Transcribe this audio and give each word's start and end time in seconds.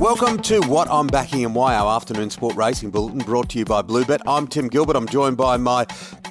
Welcome 0.00 0.38
to 0.44 0.60
What 0.60 0.88
I'm 0.90 1.08
Backing 1.08 1.44
and 1.44 1.54
Why, 1.54 1.74
our 1.74 1.94
afternoon 1.94 2.30
sport 2.30 2.56
racing 2.56 2.90
bulletin 2.90 3.18
brought 3.18 3.50
to 3.50 3.58
you 3.58 3.66
by 3.66 3.82
Bluebet. 3.82 4.20
I'm 4.26 4.46
Tim 4.46 4.68
Gilbert. 4.68 4.96
I'm 4.96 5.06
joined 5.06 5.36
by 5.36 5.58
my 5.58 5.84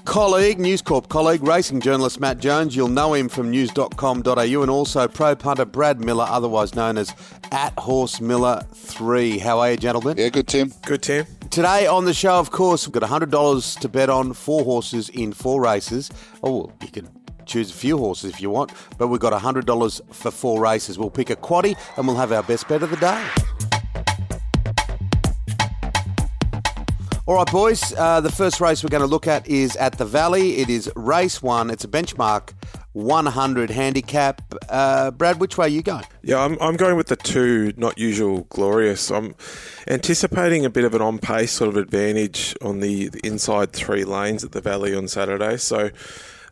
colleague, 0.05 0.59
News 0.59 0.81
Corp 0.81 1.07
colleague, 1.07 1.43
racing 1.43 1.79
journalist 1.79 2.19
Matt 2.19 2.39
Jones. 2.39 2.75
You'll 2.75 2.87
know 2.87 3.13
him 3.13 3.29
from 3.29 3.51
news.com.au 3.51 4.61
and 4.61 4.71
also 4.71 5.07
pro 5.07 5.35
punter 5.35 5.65
Brad 5.65 6.03
Miller, 6.03 6.25
otherwise 6.27 6.73
known 6.73 6.97
as 6.97 7.13
at 7.51 7.77
Horse 7.77 8.19
Miller 8.19 8.65
3. 8.73 9.37
How 9.37 9.59
are 9.59 9.69
you, 9.69 9.77
gentlemen? 9.77 10.17
Yeah, 10.17 10.29
good, 10.29 10.47
Tim. 10.47 10.73
Good, 10.87 11.03
Tim. 11.03 11.27
Today 11.51 11.85
on 11.85 12.05
the 12.05 12.13
show, 12.15 12.39
of 12.39 12.49
course, 12.49 12.87
we've 12.87 12.99
got 12.99 13.07
$100 13.07 13.79
to 13.81 13.87
bet 13.87 14.09
on 14.09 14.33
four 14.33 14.63
horses 14.63 15.09
in 15.09 15.31
four 15.31 15.61
races. 15.61 16.09
Oh, 16.41 16.57
well, 16.57 16.73
you 16.81 16.87
can 16.87 17.18
choose 17.49 17.71
a 17.71 17.73
few 17.73 17.97
horses 17.97 18.31
if 18.31 18.41
you 18.41 18.49
want, 18.49 18.71
but 18.97 19.07
we've 19.07 19.19
got 19.19 19.33
$100 19.33 20.13
for 20.13 20.31
four 20.31 20.61
races. 20.61 20.97
We'll 20.97 21.09
pick 21.09 21.29
a 21.29 21.35
quaddy 21.35 21.77
and 21.97 22.07
we'll 22.07 22.17
have 22.17 22.31
our 22.31 22.43
best 22.43 22.67
bet 22.67 22.83
of 22.83 22.89
the 22.89 22.97
day. 22.97 23.27
All 27.29 27.35
right, 27.35 27.51
boys. 27.51 27.93
Uh, 27.95 28.21
the 28.21 28.31
first 28.31 28.59
race 28.59 28.83
we're 28.83 28.89
going 28.89 29.01
to 29.01 29.07
look 29.07 29.27
at 29.27 29.47
is 29.47 29.75
at 29.75 29.99
the 29.99 30.05
Valley. 30.05 30.57
It 30.57 30.67
is 30.67 30.91
race 30.95 31.43
one. 31.43 31.69
It's 31.69 31.83
a 31.83 31.87
benchmark 31.87 32.53
100 32.93 33.69
handicap. 33.69 34.41
Uh, 34.67 35.11
Brad, 35.11 35.39
which 35.39 35.55
way 35.55 35.67
are 35.67 35.69
you 35.69 35.83
going? 35.83 36.05
Yeah, 36.23 36.39
I'm, 36.39 36.57
I'm 36.59 36.75
going 36.75 36.97
with 36.97 37.05
the 37.05 37.15
two, 37.15 37.71
not 37.77 37.99
usual 37.99 38.47
glorious. 38.49 39.11
I'm 39.11 39.35
anticipating 39.87 40.65
a 40.65 40.71
bit 40.71 40.85
of 40.85 40.95
an 40.95 41.03
on 41.03 41.19
pace 41.19 41.51
sort 41.51 41.67
of 41.67 41.77
advantage 41.77 42.55
on 42.63 42.79
the, 42.79 43.09
the 43.09 43.19
inside 43.23 43.73
three 43.73 44.05
lanes 44.05 44.43
at 44.43 44.51
the 44.51 44.61
Valley 44.61 44.95
on 44.95 45.07
Saturday. 45.07 45.57
So 45.57 45.91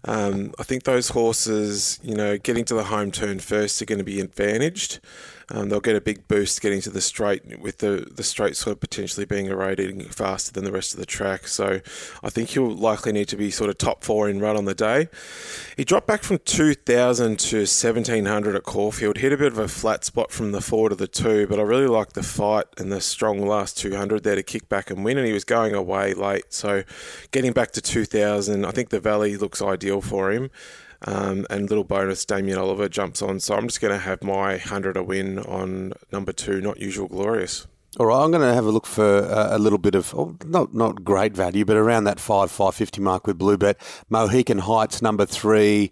um, 0.08 0.54
I 0.58 0.64
think 0.64 0.84
those 0.84 1.10
horses, 1.10 2.00
you 2.02 2.16
know, 2.16 2.38
getting 2.38 2.66
to 2.66 2.74
the 2.74 2.86
home 2.86 3.12
turn 3.12 3.40
first 3.40 3.82
are 3.82 3.86
going 3.86 4.00
to 4.00 4.06
be 4.06 4.20
advantaged. 4.20 5.00
Um, 5.50 5.70
they'll 5.70 5.80
get 5.80 5.96
a 5.96 6.02
big 6.02 6.28
boost 6.28 6.62
getting 6.62 6.82
to 6.82 6.90
the 6.90 7.00
straight, 7.00 7.60
with 7.60 7.78
the, 7.78 8.08
the 8.14 8.24
straight 8.24 8.58
sort 8.58 8.74
of 8.74 8.82
potentially 8.82 9.26
being 9.26 9.46
eroding 9.46 10.02
faster 10.10 10.52
than 10.52 10.66
the 10.66 10.72
rest 10.72 10.94
of 10.94 11.00
the 11.00 11.06
track. 11.06 11.48
So 11.48 11.80
I 12.22 12.30
think 12.30 12.50
he'll 12.50 12.70
likely 12.70 13.14
need 13.14 13.30
to 13.30 13.38
be 13.38 13.50
sort 13.50 13.70
of 13.70 13.78
top 13.78 14.04
four 14.04 14.28
in 14.30 14.42
run 14.42 14.58
on 14.58 14.66
the 14.66 14.76
day. 14.76 15.08
He 15.78 15.86
dropped 15.86 16.08
back 16.08 16.24
from 16.24 16.40
2,000 16.40 17.40
to 17.40 17.58
1,700 17.60 18.56
at 18.56 18.64
Caulfield, 18.64 19.18
hit 19.18 19.32
a 19.32 19.38
bit 19.38 19.54
of 19.54 19.58
a 19.58 19.70
flat 19.70 20.04
spot 20.04 20.32
from 20.32 20.52
the 20.52 20.62
four 20.62 20.90
to 20.90 20.96
the 20.96 21.08
two, 21.08 21.48
but 21.48 21.60
I 21.60 21.64
really 21.64 21.88
like 21.88 22.14
the 22.14 22.24
fight 22.24 22.66
and 22.78 22.92
the 22.92 23.00
strong 23.00 23.46
last 23.46 23.78
200 23.78 24.24
there 24.24 24.36
to 24.36 24.44
kick 24.44 24.68
back 24.68 24.90
and 24.90 25.06
win, 25.06 25.18
and 25.18 25.26
he 25.26 25.34
was 25.34 25.46
going 25.46 25.74
away 25.74 26.14
late. 26.14 26.54
So 26.54 26.84
getting 27.32 27.54
back 27.54 27.72
to 27.72 27.82
2,000, 27.82 28.66
I 28.66 28.72
think 28.72 28.90
the 28.90 29.00
Valley 29.00 29.38
looks 29.38 29.62
ideal 29.62 30.02
for 30.02 30.32
him. 30.32 30.50
Um, 31.06 31.46
and 31.50 31.70
little 31.70 31.84
bonus, 31.84 32.26
Damien 32.26 32.58
Oliver 32.58 32.90
jumps 32.90 33.22
on. 33.22 33.40
So 33.40 33.56
I'm 33.56 33.68
just 33.68 33.82
going 33.82 33.94
to 33.94 34.00
have 34.00 34.24
my 34.24 34.52
100 34.52 34.98
a 34.98 35.04
win 35.04 35.40
on 35.40 35.94
number 36.12 36.32
two, 36.32 36.60
Not 36.62 36.80
Usual 36.80 37.08
Glorious. 37.08 37.68
All 38.00 38.06
right, 38.06 38.24
I'm 38.24 38.32
going 38.32 38.48
to 38.48 38.54
have 38.54 38.66
a 38.66 38.72
look 38.72 38.86
for 38.86 39.20
a, 39.20 39.56
a 39.56 39.60
little 39.60 39.80
bit 39.80 39.96
of 39.96 40.14
oh, 40.14 40.36
not 40.46 40.74
not 40.74 41.04
great 41.04 41.34
value, 41.34 41.66
but 41.66 41.78
around 41.78 42.04
that 42.04 42.20
five 42.20 42.52
five 42.52 42.76
fifty 42.76 43.02
mark 43.02 43.26
with 43.26 43.40
Blue 43.40 43.58
Bluebet. 43.58 43.76
Mohican 44.10 44.60
Heights 44.60 45.02
number 45.02 45.26
three, 45.26 45.92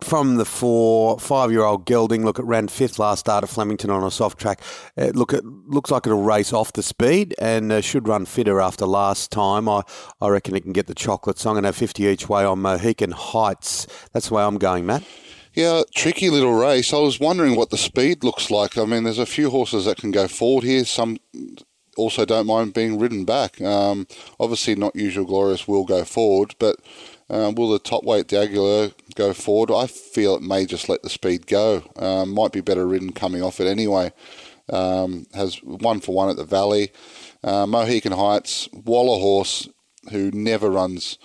from 0.00 0.36
the 0.36 0.44
four, 0.44 1.18
five-year-old 1.18 1.86
gelding, 1.86 2.24
look, 2.24 2.38
it 2.38 2.44
ran 2.44 2.68
fifth 2.68 2.98
last 2.98 3.20
start 3.20 3.44
at 3.44 3.50
Flemington 3.50 3.90
on 3.90 4.04
a 4.04 4.10
soft 4.10 4.38
track. 4.38 4.60
Uh, 4.96 5.10
look, 5.14 5.32
it 5.32 5.44
looks 5.44 5.90
like 5.90 6.06
it'll 6.06 6.22
race 6.22 6.52
off 6.52 6.72
the 6.72 6.82
speed 6.82 7.34
and 7.38 7.72
uh, 7.72 7.80
should 7.80 8.06
run 8.06 8.26
fitter 8.26 8.60
after 8.60 8.86
last 8.86 9.30
time. 9.30 9.68
I, 9.68 9.82
I 10.20 10.28
reckon 10.28 10.54
it 10.54 10.62
can 10.62 10.72
get 10.72 10.86
the 10.86 10.94
chocolate. 10.94 11.38
So 11.38 11.50
I'm 11.50 11.54
going 11.54 11.62
to 11.62 11.68
have 11.68 11.76
50 11.76 12.04
each 12.04 12.28
way 12.28 12.44
on 12.44 12.60
Mohican 12.60 13.12
Heights. 13.12 13.86
That's 14.12 14.28
the 14.28 14.34
way 14.34 14.42
I'm 14.42 14.58
going, 14.58 14.84
Matt. 14.84 15.04
Yeah, 15.54 15.82
tricky 15.94 16.30
little 16.30 16.54
race. 16.54 16.92
I 16.92 16.98
was 16.98 17.18
wondering 17.18 17.56
what 17.56 17.70
the 17.70 17.78
speed 17.78 18.22
looks 18.22 18.50
like. 18.50 18.76
I 18.76 18.84
mean, 18.84 19.04
there's 19.04 19.18
a 19.18 19.26
few 19.26 19.50
horses 19.50 19.86
that 19.86 19.96
can 19.96 20.10
go 20.10 20.28
forward 20.28 20.64
here. 20.64 20.84
Some 20.84 21.16
also 21.96 22.24
don't 22.24 22.46
mind 22.46 22.74
being 22.74 22.98
ridden 22.98 23.24
back. 23.24 23.60
Um, 23.60 24.06
obviously, 24.38 24.76
not 24.76 24.94
usual 24.94 25.24
glorious 25.24 25.66
will 25.66 25.84
go 25.84 26.04
forward, 26.04 26.54
but 26.58 26.76
um, 27.30 27.54
will 27.54 27.70
the 27.70 27.78
top 27.78 28.04
weight 28.04 28.28
D'Aguilar 28.28 28.90
go 29.14 29.32
forward? 29.32 29.70
I 29.70 29.86
feel 29.86 30.34
it 30.34 30.42
may 30.42 30.64
just 30.64 30.88
let 30.88 31.02
the 31.02 31.10
speed 31.10 31.46
go. 31.46 31.82
Um, 31.96 32.30
might 32.30 32.52
be 32.52 32.60
better 32.60 32.86
ridden 32.86 33.12
coming 33.12 33.42
off 33.42 33.60
it 33.60 33.66
anyway. 33.66 34.12
Um, 34.70 35.26
has 35.34 35.62
one 35.62 36.00
for 36.00 36.14
one 36.14 36.30
at 36.30 36.36
the 36.36 36.44
Valley. 36.44 36.90
Uh, 37.44 37.66
Mohican 37.66 38.12
Heights, 38.12 38.68
Waller 38.72 39.20
horse 39.20 39.68
who 40.10 40.30
never 40.30 40.70
runs 40.70 41.18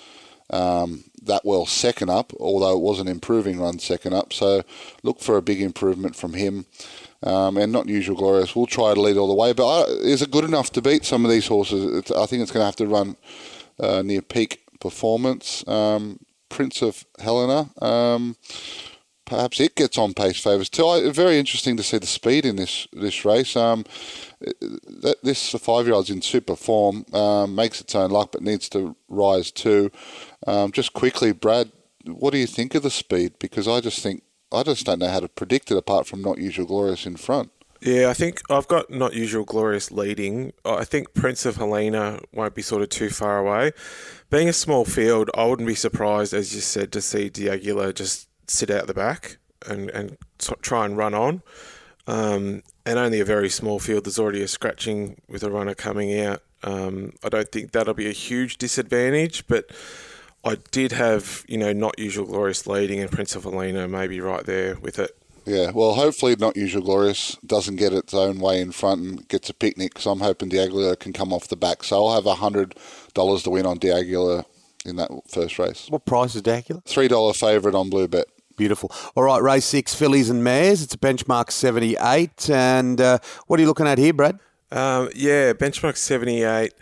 um, 0.50 1.06
that 1.24 1.46
well 1.46 1.66
second 1.66 2.09
up, 2.09 2.34
although 2.40 2.75
it 2.75 2.81
was 2.81 3.00
an 3.00 3.08
improving 3.08 3.59
run 3.59 3.80
second 3.80 4.13
up. 4.13 4.34
So 4.34 4.63
look 5.03 5.19
for 5.19 5.38
a 5.38 5.42
big 5.42 5.62
improvement 5.62 6.16
from 6.16 6.34
him. 6.34 6.66
Um, 7.24 7.56
and 7.56 7.72
not 7.72 7.88
usual 7.88 8.18
glorious. 8.18 8.53
We'll 8.53 8.66
try 8.66 8.94
to 8.94 9.00
lead 9.00 9.16
all 9.16 9.30
the 9.30 9.34
way, 9.34 9.53
but 9.53 9.66
uh, 9.66 9.86
is 10.02 10.22
it 10.22 10.30
good 10.30 10.44
enough 10.44 10.74
to 10.74 10.81
beat 10.81 11.06
some 11.06 11.24
of 11.24 11.31
these 11.31 11.47
horses? 11.47 11.86
It's, 11.97 12.12
I 12.12 12.25
think 12.25 12.42
it's 12.42 12.52
going 12.52 12.63
to 12.63 12.66
have 12.66 12.75
to 12.75 12.86
run 12.86 13.16
uh, 13.80 14.02
near 14.02 14.22
peak 14.22 14.62
performance. 14.83 15.67
Um, 15.67 16.19
Prince 16.49 16.83
of 16.83 17.05
Helena, 17.17 17.71
um, 17.81 18.35
perhaps 19.25 19.59
it 19.59 19.75
gets 19.75 19.97
on 19.97 20.13
pace 20.13 20.39
favours 20.39 20.69
too. 20.69 21.11
Very 21.11 21.39
interesting 21.39 21.75
to 21.77 21.83
see 21.83 21.97
the 21.97 22.05
speed 22.05 22.45
in 22.45 22.57
this 22.57 22.88
this 22.94 23.25
race. 23.25 23.55
Um, 23.55 23.85
this 25.23 25.51
five 25.51 25.88
year 25.88 25.95
old's 25.95 26.11
in 26.11 26.21
super 26.21 26.55
form, 26.55 27.05
um, 27.13 27.55
makes 27.55 27.81
its 27.81 27.95
own 27.95 28.11
luck, 28.11 28.33
but 28.33 28.44
needs 28.44 28.69
to 28.69 28.95
rise 29.09 29.49
too. 29.49 29.89
Um, 30.45 30.71
just 30.71 30.94
quickly, 30.94 31.31
Brad, 31.31 31.71
what 32.05 32.33
do 32.33 32.38
you 32.38 32.47
think 32.47 32.75
of 32.75 32.83
the 32.83 32.91
speed? 32.91 33.33
Because 33.39 33.67
I 33.67 33.79
just 33.79 34.03
think 34.03 34.21
I 34.51 34.61
just 34.61 34.85
don't 34.85 35.00
know 35.00 35.09
how 35.09 35.21
to 35.21 35.29
predict 35.29 35.71
it 35.71 35.77
apart 35.77 36.05
from 36.05 36.21
not 36.21 36.38
usual 36.38 36.67
glorious 36.67 37.07
in 37.07 37.15
front. 37.15 37.50
Yeah, 37.83 38.09
I 38.09 38.13
think 38.13 38.41
I've 38.49 38.69
got 38.69 38.89
not 38.91 39.13
usual 39.13 39.44
glorious 39.44 39.91
leading. 39.91 40.53
I 40.63 40.85
think 40.85 41.13
Prince 41.13 41.45
of 41.45 41.57
Helena 41.57 42.21
won't 42.31 42.55
be 42.55 42.61
sort 42.61 42.81
of 42.81 42.88
too 42.88 43.09
far 43.09 43.39
away. 43.39 43.73
Being 44.29 44.47
a 44.47 44.53
small 44.53 44.85
field, 44.85 45.29
I 45.35 45.44
wouldn't 45.44 45.67
be 45.67 45.75
surprised, 45.75 46.33
as 46.33 46.55
you 46.55 46.61
said, 46.61 46.94
to 46.94 47.01
see 47.01 47.27
D'Aguilar 47.27 47.91
just 47.91 48.29
sit 48.47 48.69
out 48.69 48.88
the 48.88 48.94
back 48.94 49.38
and, 49.67 49.89
and 49.89 50.17
try 50.61 50.85
and 50.85 50.95
run 50.95 51.13
on. 51.13 51.44
Um, 52.07 52.63
and 52.85 52.97
only 52.97 53.19
a 53.19 53.25
very 53.25 53.49
small 53.49 53.79
field. 53.79 54.05
There's 54.05 54.19
already 54.19 54.41
a 54.41 54.47
scratching 54.47 55.21
with 55.27 55.44
a 55.44 55.51
runner 55.51 55.75
coming 55.75 56.17
out. 56.17 56.41
Um, 56.63 57.11
I 57.21 57.27
don't 57.27 57.51
think 57.51 57.73
that'll 57.73 57.94
be 57.94 58.07
a 58.07 58.13
huge 58.13 58.57
disadvantage, 58.57 59.45
but 59.47 59.69
I 60.45 60.55
did 60.71 60.94
have, 60.94 61.44
you 61.50 61.57
know, 61.57 61.73
not 61.73 62.00
usual 62.00 62.27
glorious 62.27 62.65
leading 62.65 63.01
and 63.01 63.11
Prince 63.11 63.35
of 63.35 63.44
Helena 63.44 63.89
maybe 63.89 64.21
right 64.21 64.45
there 64.45 64.75
with 64.75 65.00
it. 65.00 65.17
Yeah, 65.46 65.72
well, 65.72 65.94
hopefully 65.96 66.36
not 66.38 66.56
usual 66.56 66.84
glorious 66.84 67.36
doesn't 67.46 67.76
get 67.76 67.94
its 67.94 68.14
own 68.14 68.40
way 68.40 68.62
in 68.62 68.72
front 68.72 69.02
and 69.02 69.28
gets 69.28 69.50
a 69.50 69.54
picnic. 69.54 69.94
Because 69.94 70.06
I'm 70.06 70.22
hoping 70.22 70.50
D'Aguilar 70.50 70.96
can 70.96 71.14
come 71.14 71.34
off 71.34 71.48
the 71.48 71.56
back. 71.56 71.84
So 71.84 72.06
I'll 72.06 72.16
have 72.16 72.26
a 72.26 72.36
hundred 72.36 72.76
dollars 73.14 73.44
to 73.44 73.50
win 73.50 73.66
on 73.66 73.78
D'Aguilar 73.78 74.46
in 74.86 74.96
that 74.98 75.12
first 75.28 75.59
race. 75.59 75.88
What 75.90 76.06
price 76.06 76.36
is 76.36 76.42
D'Aguilar? 76.42 76.81
Three 76.86 77.08
dollar 77.08 77.34
favourite 77.34 77.76
on 77.76 77.90
Bluebet. 77.90 78.26
Beautiful. 78.56 78.92
All 79.16 79.24
right, 79.24 79.42
race 79.42 79.66
six, 79.66 79.96
fillies 79.96 80.30
and 80.30 80.44
mares. 80.44 80.84
It's 80.84 80.94
a 80.94 80.98
benchmark 80.98 81.52
78. 81.52 82.50
And 82.50 83.02
uh, 83.02 83.18
what 83.48 83.60
are 83.60 83.64
you 83.64 83.68
looking 83.68 83.88
at 83.88 83.98
here, 83.98 84.14
Brad? 84.14 84.40
Um, 84.72 85.10
yeah, 85.16 85.54
benchmark 85.54 85.98
78. 85.98 86.74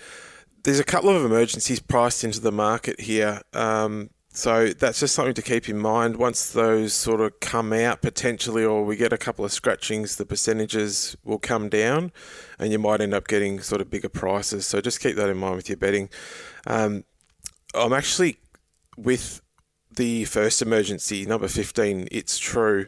There's 0.63 0.79
a 0.79 0.83
couple 0.83 1.09
of 1.09 1.23
emergencies 1.23 1.79
priced 1.79 2.23
into 2.23 2.41
the 2.41 2.51
market 2.51 2.99
here. 2.99 3.41
Um, 3.53 4.09
so 4.33 4.69
that's 4.69 5.01
just 5.01 5.13
something 5.13 5.33
to 5.33 5.41
keep 5.41 5.67
in 5.67 5.77
mind. 5.77 6.15
Once 6.15 6.51
those 6.51 6.93
sort 6.93 7.19
of 7.19 7.39
come 7.41 7.73
out 7.73 8.01
potentially, 8.01 8.63
or 8.63 8.85
we 8.85 8.95
get 8.95 9.11
a 9.11 9.17
couple 9.17 9.43
of 9.43 9.51
scratchings, 9.51 10.15
the 10.15 10.25
percentages 10.25 11.17
will 11.25 11.37
come 11.37 11.67
down, 11.67 12.13
and 12.57 12.71
you 12.71 12.79
might 12.79 13.01
end 13.01 13.13
up 13.13 13.27
getting 13.27 13.59
sort 13.61 13.81
of 13.81 13.89
bigger 13.89 14.09
prices. 14.09 14.65
So 14.65 14.79
just 14.79 15.01
keep 15.01 15.17
that 15.17 15.29
in 15.29 15.37
mind 15.37 15.57
with 15.57 15.67
your 15.67 15.77
betting. 15.77 16.09
Um, 16.65 17.03
I'm 17.75 17.91
actually 17.91 18.37
with 18.97 19.41
the 19.95 20.23
first 20.25 20.61
emergency, 20.61 21.25
number 21.25 21.49
15. 21.49 22.07
It's 22.11 22.37
true. 22.37 22.87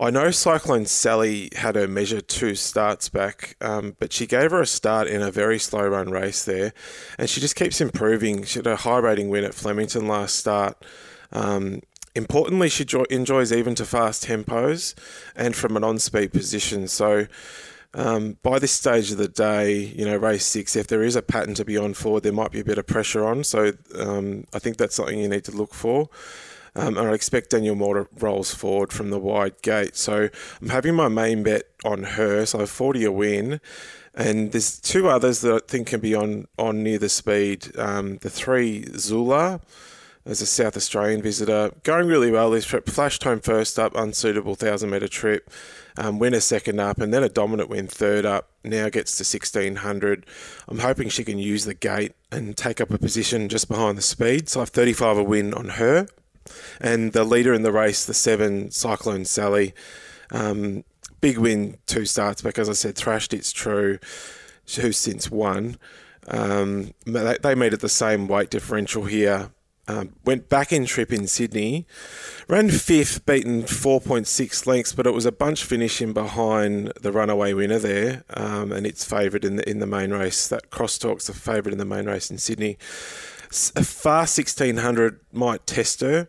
I 0.00 0.10
know 0.10 0.30
Cyclone 0.30 0.86
Sally 0.86 1.50
had 1.56 1.74
her 1.74 1.88
measure 1.88 2.20
two 2.20 2.54
starts 2.54 3.08
back, 3.08 3.56
um, 3.60 3.96
but 3.98 4.12
she 4.12 4.26
gave 4.26 4.52
her 4.52 4.60
a 4.60 4.66
start 4.66 5.08
in 5.08 5.22
a 5.22 5.32
very 5.32 5.58
slow 5.58 5.88
run 5.88 6.10
race 6.10 6.44
there, 6.44 6.72
and 7.18 7.28
she 7.28 7.40
just 7.40 7.56
keeps 7.56 7.80
improving. 7.80 8.44
She 8.44 8.60
had 8.60 8.68
a 8.68 8.76
high 8.76 8.98
rating 8.98 9.28
win 9.28 9.42
at 9.42 9.54
Flemington 9.54 10.06
last 10.06 10.36
start. 10.36 10.84
Um, 11.32 11.80
importantly, 12.14 12.68
she 12.68 12.84
jo- 12.84 13.06
enjoys 13.10 13.52
even 13.52 13.74
to 13.74 13.84
fast 13.84 14.24
tempos 14.24 14.94
and 15.34 15.56
from 15.56 15.76
an 15.76 15.82
on 15.82 15.98
speed 15.98 16.32
position. 16.32 16.86
So, 16.86 17.26
um, 17.92 18.36
by 18.44 18.60
this 18.60 18.72
stage 18.72 19.10
of 19.10 19.18
the 19.18 19.28
day, 19.28 19.72
you 19.74 20.04
know, 20.04 20.16
race 20.16 20.46
six, 20.46 20.76
if 20.76 20.86
there 20.86 21.02
is 21.02 21.16
a 21.16 21.22
pattern 21.22 21.54
to 21.54 21.64
be 21.64 21.76
on 21.76 21.94
forward, 21.94 22.22
there 22.22 22.32
might 22.32 22.52
be 22.52 22.60
a 22.60 22.64
bit 22.64 22.78
of 22.78 22.86
pressure 22.86 23.26
on. 23.26 23.42
So, 23.42 23.72
um, 23.96 24.44
I 24.54 24.60
think 24.60 24.76
that's 24.76 24.94
something 24.94 25.18
you 25.18 25.28
need 25.28 25.44
to 25.44 25.52
look 25.52 25.74
for. 25.74 26.08
Um, 26.74 26.96
and 26.98 27.08
I 27.08 27.12
expect 27.12 27.50
Daniel 27.50 27.74
Moor 27.74 28.08
rolls 28.18 28.54
forward 28.54 28.92
from 28.92 29.10
the 29.10 29.18
wide 29.18 29.60
gate. 29.62 29.96
So 29.96 30.28
I'm 30.60 30.68
having 30.68 30.94
my 30.94 31.08
main 31.08 31.42
bet 31.42 31.64
on 31.84 32.02
her. 32.04 32.46
So 32.46 32.66
40 32.66 33.04
a 33.04 33.12
win. 33.12 33.60
And 34.14 34.52
there's 34.52 34.80
two 34.80 35.08
others 35.08 35.42
that 35.42 35.54
I 35.54 35.58
think 35.66 35.88
can 35.88 36.00
be 36.00 36.14
on, 36.14 36.48
on 36.58 36.82
near 36.82 36.98
the 36.98 37.08
speed. 37.08 37.76
Um, 37.78 38.18
the 38.18 38.30
three 38.30 38.84
Zula, 38.96 39.60
as 40.28 40.42
a 40.42 40.46
South 40.46 40.76
Australian 40.76 41.22
visitor. 41.22 41.72
Going 41.82 42.06
really 42.06 42.30
well 42.30 42.50
this 42.50 42.66
trip. 42.66 42.88
Flashed 42.88 43.24
home 43.24 43.40
first 43.40 43.78
up, 43.78 43.94
unsuitable 43.96 44.52
1,000 44.52 44.90
metre 44.90 45.08
trip. 45.08 45.50
Um, 45.96 46.18
win 46.18 46.34
a 46.34 46.40
second 46.40 46.78
up, 46.78 46.98
and 46.98 47.12
then 47.12 47.24
a 47.24 47.28
dominant 47.28 47.70
win 47.70 47.88
third 47.88 48.26
up. 48.26 48.50
Now 48.62 48.88
gets 48.90 49.16
to 49.16 49.22
1600. 49.22 50.26
I'm 50.68 50.80
hoping 50.80 51.08
she 51.08 51.24
can 51.24 51.38
use 51.38 51.64
the 51.64 51.74
gate 51.74 52.12
and 52.30 52.56
take 52.56 52.80
up 52.80 52.90
a 52.90 52.98
position 52.98 53.48
just 53.48 53.68
behind 53.68 53.96
the 53.96 54.02
speed. 54.02 54.48
So 54.48 54.60
I 54.60 54.62
have 54.62 54.68
35 54.68 55.18
a 55.18 55.22
win 55.24 55.54
on 55.54 55.70
her. 55.70 56.06
And 56.80 57.12
the 57.12 57.24
leader 57.24 57.52
in 57.52 57.62
the 57.62 57.72
race, 57.72 58.04
the 58.04 58.14
seven 58.14 58.70
Cyclone 58.70 59.24
Sally. 59.24 59.74
Um, 60.30 60.84
big 61.20 61.38
win 61.38 61.78
two 61.86 62.04
starts 62.04 62.42
back, 62.42 62.58
as 62.58 62.68
I 62.68 62.74
said, 62.74 62.96
thrashed 62.96 63.32
it's 63.32 63.52
true, 63.52 63.98
who's 64.76 64.98
since 64.98 65.30
won. 65.30 65.76
Um, 66.28 66.92
they, 67.06 67.36
they 67.42 67.54
meet 67.54 67.72
at 67.72 67.80
the 67.80 67.88
same 67.88 68.28
weight 68.28 68.50
differential 68.50 69.04
here. 69.04 69.50
Um, 69.88 70.12
went 70.22 70.50
back 70.50 70.70
in 70.70 70.84
trip 70.84 71.10
in 71.14 71.26
Sydney, 71.26 71.86
ran 72.46 72.68
fifth, 72.68 73.24
beaten 73.24 73.62
4.6 73.62 74.66
lengths, 74.66 74.92
but 74.92 75.06
it 75.06 75.14
was 75.14 75.24
a 75.24 75.32
bunch 75.32 75.64
finish 75.64 76.02
in 76.02 76.12
behind 76.12 76.92
the 77.00 77.10
runaway 77.10 77.54
winner 77.54 77.78
there, 77.78 78.22
um, 78.34 78.70
and 78.70 78.86
it's 78.86 79.02
favourite 79.02 79.46
in 79.46 79.56
the 79.56 79.66
in 79.68 79.78
the 79.78 79.86
main 79.86 80.10
race. 80.10 80.46
That 80.46 80.68
crosstalk's 80.68 81.30
a 81.30 81.32
favourite 81.32 81.72
in 81.72 81.78
the 81.78 81.86
main 81.86 82.04
race 82.04 82.30
in 82.30 82.36
Sydney. 82.36 82.76
A 83.50 83.82
fast 83.82 84.36
1600 84.38 85.20
might 85.32 85.66
test 85.66 86.02
her 86.02 86.28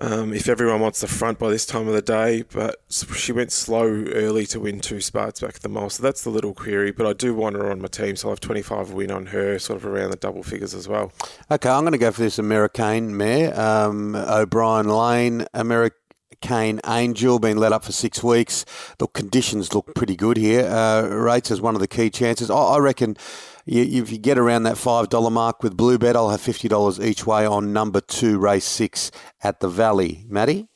um, 0.00 0.32
if 0.32 0.48
everyone 0.48 0.80
wants 0.80 1.00
the 1.00 1.06
front 1.06 1.38
by 1.38 1.50
this 1.50 1.66
time 1.66 1.88
of 1.88 1.94
the 1.94 2.02
day. 2.02 2.42
But 2.42 2.82
she 2.88 3.32
went 3.32 3.52
slow 3.52 3.86
early 3.86 4.46
to 4.46 4.60
win 4.60 4.80
two 4.80 5.00
spots 5.00 5.40
back 5.40 5.56
at 5.56 5.62
the 5.62 5.68
mile, 5.68 5.90
so 5.90 6.02
that's 6.02 6.22
the 6.22 6.30
little 6.30 6.54
query. 6.54 6.90
But 6.90 7.06
I 7.06 7.12
do 7.12 7.34
want 7.34 7.56
her 7.56 7.70
on 7.70 7.80
my 7.80 7.88
team, 7.88 8.16
so 8.16 8.28
I'll 8.28 8.32
have 8.32 8.40
25 8.40 8.92
win 8.92 9.10
on 9.10 9.26
her, 9.26 9.58
sort 9.58 9.78
of 9.78 9.86
around 9.86 10.10
the 10.10 10.16
double 10.16 10.42
figures 10.42 10.74
as 10.74 10.88
well. 10.88 11.12
Okay, 11.50 11.68
I'm 11.68 11.82
going 11.82 11.92
to 11.92 11.98
go 11.98 12.10
for 12.10 12.22
this 12.22 12.38
American 12.38 13.16
mare, 13.16 13.58
um, 13.58 14.14
O'Brien 14.14 14.88
Lane, 14.88 15.46
American. 15.54 15.98
Kane 16.40 16.78
Angel 16.86 17.38
being 17.38 17.56
let 17.56 17.72
up 17.72 17.84
for 17.84 17.92
six 17.92 18.22
weeks. 18.22 18.66
The 18.98 19.06
conditions 19.06 19.72
look 19.72 19.94
pretty 19.94 20.14
good 20.14 20.36
here. 20.36 20.66
Uh, 20.66 21.08
rates 21.08 21.50
as 21.50 21.62
one 21.62 21.74
of 21.74 21.80
the 21.80 21.88
key 21.88 22.10
chances. 22.10 22.50
I, 22.50 22.54
I 22.54 22.78
reckon 22.80 23.16
you, 23.64 24.02
if 24.02 24.12
you 24.12 24.18
get 24.18 24.38
around 24.38 24.64
that 24.64 24.76
$5 24.76 25.32
mark 25.32 25.62
with 25.62 25.76
Bluebet, 25.76 26.14
I'll 26.14 26.30
have 26.30 26.40
$50 26.40 27.04
each 27.04 27.26
way 27.26 27.46
on 27.46 27.72
number 27.72 28.00
two, 28.00 28.38
race 28.38 28.64
six 28.64 29.10
at 29.42 29.60
the 29.60 29.68
Valley. 29.68 30.24
Matty? 30.28 30.68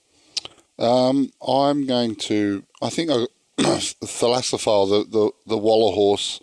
Um, 0.78 1.30
I'm 1.46 1.86
going 1.86 2.14
to, 2.16 2.64
I 2.80 2.90
think 2.90 3.10
Thalassophile, 3.58 4.88
the, 4.88 5.10
the, 5.10 5.30
the 5.46 5.58
Waller 5.58 5.94
horse, 5.94 6.40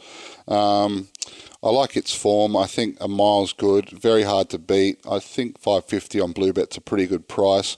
um, 0.48 1.08
I 1.64 1.70
like 1.70 1.98
its 1.98 2.14
form. 2.14 2.56
I 2.56 2.68
think 2.68 2.98
a 3.02 3.08
mile's 3.08 3.52
good, 3.52 3.90
very 3.90 4.22
hard 4.22 4.50
to 4.52 4.60
beat. 4.60 5.00
I 5.10 5.18
think 5.18 5.60
550 5.60 6.20
on 6.20 6.34
Bluebet's 6.34 6.78
a 6.78 6.82
pretty 6.82 7.08
good 7.08 7.28
price. 7.28 7.76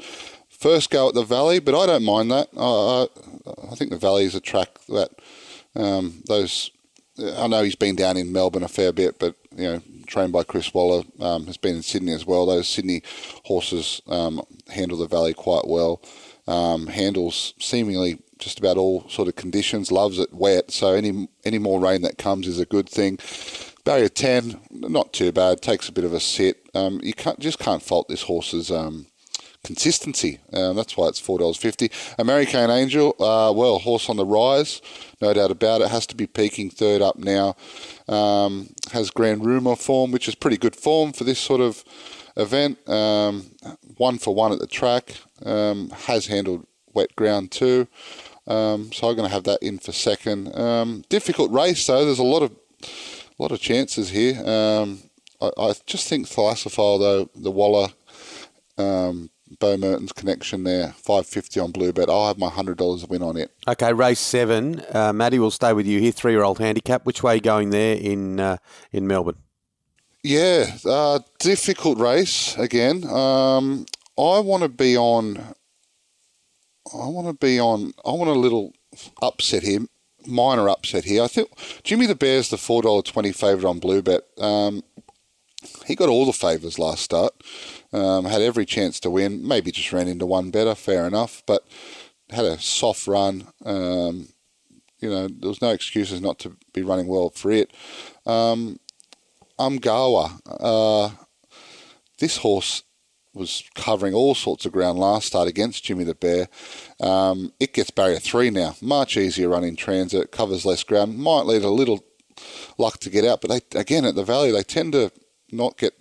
First 0.50 0.90
go 0.90 1.08
at 1.08 1.14
the 1.14 1.24
Valley, 1.24 1.60
but 1.60 1.80
I 1.80 1.86
don't 1.86 2.04
mind 2.04 2.30
that. 2.32 2.50
I, 2.58 3.08
I, 3.08 3.72
I 3.72 3.76
think 3.76 3.92
the 3.92 3.98
Valley 3.98 4.26
is 4.26 4.36
a 4.36 4.42
track 4.42 4.80
that 4.90 5.12
um, 5.74 6.24
those 6.28 6.72
I 7.20 7.48
know 7.48 7.64
he's 7.64 7.76
been 7.76 7.96
down 7.96 8.18
in 8.18 8.32
Melbourne 8.32 8.64
a 8.64 8.68
fair 8.68 8.92
bit, 8.92 9.20
but 9.20 9.36
you 9.56 9.64
know, 9.64 9.82
trained 10.06 10.34
by 10.34 10.44
Chris 10.44 10.74
Waller, 10.74 11.04
um, 11.20 11.48
has 11.48 11.58
been 11.58 11.78
in 11.78 11.82
Sydney 11.82 12.14
as 12.14 12.26
well. 12.26 12.46
Those 12.46 12.68
Sydney 12.68 13.02
horses 13.46 14.02
um, 14.08 14.42
handle 14.70 14.98
the 14.98 15.08
valley 15.08 15.34
quite 15.34 15.68
well. 15.68 16.02
Um, 16.48 16.88
handles 16.88 17.54
seemingly 17.60 18.20
just 18.40 18.60
about 18.60 18.78
all 18.78 19.08
sort 19.10 19.28
of 19.28 19.36
conditions. 19.36 19.92
Loves 19.92 20.20
it 20.20 20.34
wet, 20.34 20.72
so 20.72 20.94
any 20.94 21.28
any 21.44 21.58
more 21.58 21.80
rain 21.80 22.02
that 22.04 22.18
comes 22.18 22.48
is 22.48 22.60
a 22.60 22.66
good 22.66 22.88
thing. 22.88 23.20
Barrier 23.84 24.10
ten, 24.10 24.60
not 24.70 25.14
too 25.14 25.32
bad. 25.32 25.62
Takes 25.62 25.90
a 25.90 25.94
bit 25.94 26.06
of 26.06 26.14
a 26.14 26.20
sit. 26.20 26.70
Um, 26.74 27.00
you 27.04 27.14
can't 27.14 27.40
just 27.40 27.60
can't 27.60 27.82
fault 27.82 28.08
this 28.08 28.24
horse's 28.24 28.72
um, 28.72 29.08
consistency. 29.68 30.40
Uh, 30.52 30.74
that's 30.74 30.98
why 30.98 31.08
it's 31.08 31.20
four 31.20 31.38
dollars 31.38 31.58
fifty. 31.58 31.92
American 32.18 32.72
Angel, 32.72 33.10
uh, 33.20 33.52
well, 33.54 33.80
horse 33.80 34.10
on 34.10 34.18
the 34.18 34.26
rise, 34.26 34.82
no 35.22 35.34
doubt 35.34 35.52
about 35.52 35.82
it. 35.82 35.90
Has 35.90 36.08
to 36.08 36.16
be 36.16 36.26
peaking 36.26 36.72
third 36.72 37.02
up 37.02 37.18
now. 37.18 37.56
Um, 38.08 38.70
has 38.94 39.12
Grand 39.12 39.46
Rumour 39.46 39.76
form, 39.76 40.12
which 40.12 40.28
is 40.28 40.36
pretty 40.36 40.58
good 40.58 40.76
form 40.76 41.12
for 41.14 41.26
this 41.26 41.40
sort 41.40 41.62
of 41.62 41.84
event. 42.38 42.78
Um, 42.90 43.52
one 43.98 44.18
for 44.18 44.34
one 44.34 44.52
at 44.54 44.60
the 44.60 44.68
track. 44.68 45.18
Um, 45.46 45.90
has 45.90 46.28
handled 46.28 46.66
wet 46.94 47.16
ground 47.16 47.52
too. 47.52 47.88
Um, 48.48 48.92
so 48.94 49.10
I'm 49.10 49.16
going 49.16 49.28
to 49.28 49.34
have 49.34 49.44
that 49.44 49.62
in 49.62 49.78
for 49.78 49.92
second. 49.92 50.58
Um, 50.58 51.04
difficult 51.10 51.52
race 51.52 51.86
though. 51.86 52.06
There's 52.06 52.20
a 52.20 52.24
lot 52.24 52.42
of 52.42 52.52
a 53.40 53.44
lot 53.44 53.52
of 53.52 53.60
chances 53.60 54.10
here. 54.10 54.40
Um, 54.46 55.00
I, 55.42 55.52
I, 55.58 55.74
just 55.86 56.08
think 56.08 56.28
Thalassophile 56.28 57.00
though 57.00 57.30
the 57.36 57.52
Waller 57.52 57.90
um, 58.78 59.30
Bo 59.60 59.78
Merton's 59.78 60.12
connection 60.12 60.64
there, 60.64 60.94
five 60.98 61.26
fifty 61.26 61.60
on 61.60 61.72
Bluebet. 61.72 62.10
I'll 62.10 62.28
have 62.28 62.38
my 62.38 62.50
hundred 62.50 62.78
dollars 62.78 63.06
win 63.08 63.24
on 63.24 63.38
it. 63.38 63.52
Okay, 63.68 63.94
race 63.94 64.20
seven. 64.20 64.82
Uh, 64.94 65.14
Maddie 65.14 65.40
will 65.40 65.52
stay 65.52 65.74
with 65.74 65.88
you 65.88 66.00
here. 66.00 66.12
Three 66.12 66.34
year 66.34 66.44
old 66.44 66.60
handicap. 66.60 67.06
Which 67.06 67.24
way 67.24 67.40
going 67.40 67.70
there 67.70 67.96
in 67.96 68.40
uh, 68.40 68.58
in 68.92 69.08
Melbourne? 69.08 69.38
Yeah, 70.24 70.76
uh, 70.86 71.20
difficult 71.40 72.00
race 72.00 72.58
again. 72.58 73.06
Um, 73.06 73.86
I 74.18 74.40
want 74.40 74.64
to 74.64 74.70
be 74.70 74.98
on. 74.98 75.38
I 76.94 77.08
want 77.08 77.28
to 77.28 77.34
be 77.34 77.60
on. 77.60 77.94
I 78.06 78.12
want 78.12 78.30
a 78.30 78.34
little 78.34 78.74
upset 79.22 79.64
here, 79.64 79.82
minor 80.26 80.68
upset 80.70 81.06
here. 81.06 81.24
I 81.24 81.28
think 81.28 81.50
Jimmy 81.84 82.08
the 82.08 82.16
Bear's 82.16 82.50
the 82.50 82.58
four 82.58 82.82
dollar 82.82 83.02
twenty 83.04 83.32
favourite 83.32 83.70
on 83.70 83.80
Bluebet. 83.80 84.22
Um, 84.42 84.84
he 85.88 85.96
got 85.96 86.10
all 86.10 86.26
the 86.26 86.34
favours 86.34 86.78
last 86.78 87.02
start. 87.02 87.34
Um, 87.94 88.26
had 88.26 88.42
every 88.42 88.66
chance 88.66 89.00
to 89.00 89.10
win. 89.10 89.48
Maybe 89.48 89.72
just 89.72 89.94
ran 89.94 90.10
into 90.10 90.26
one 90.26 90.52
better. 90.52 90.76
Fair 90.76 91.08
enough, 91.08 91.42
but 91.46 91.66
had 92.30 92.46
a 92.46 92.60
soft 92.60 93.08
run. 93.08 93.48
Um, 93.66 94.28
you 95.00 95.10
know, 95.10 95.28
there 95.28 95.50
was 95.50 95.62
no 95.62 95.70
excuses 95.70 96.20
not 96.20 96.40
to 96.40 96.58
be 96.74 96.82
running 96.82 97.08
well 97.08 97.30
for 97.30 97.52
it. 97.52 97.72
Um, 98.26 98.80
Umgawa, 99.58 100.40
uh, 100.46 101.10
this 102.20 102.38
horse 102.38 102.84
was 103.34 103.64
covering 103.76 104.14
all 104.14 104.36
sorts 104.36 104.66
of 104.66 104.72
ground 104.72 105.00
last 105.00 105.28
start 105.28 105.48
against 105.48 105.84
Jimmy 105.84 106.04
the 106.04 106.16
Bear. 106.16 106.48
Um, 107.00 107.54
it 107.60 107.74
gets 107.74 107.92
barrier 107.92 108.20
three 108.20 108.50
now. 108.50 108.76
Much 108.82 109.16
easier 109.16 109.50
run 109.50 109.64
in 109.64 109.76
transit, 109.76 110.32
covers 110.32 110.66
less 110.66 110.84
ground. 110.84 111.18
Might 111.18 111.46
need 111.46 111.64
a 111.64 111.70
little 111.70 112.04
luck 112.78 113.00
to 113.00 113.10
get 113.10 113.24
out, 113.24 113.42
but 113.42 113.50
they 113.50 113.80
again 113.80 114.06
at 114.06 114.16
the 114.16 114.24
Valley 114.24 114.52
they 114.52 114.64
tend 114.64 114.94
to 114.94 115.12
not 115.52 115.78
get 115.78 115.94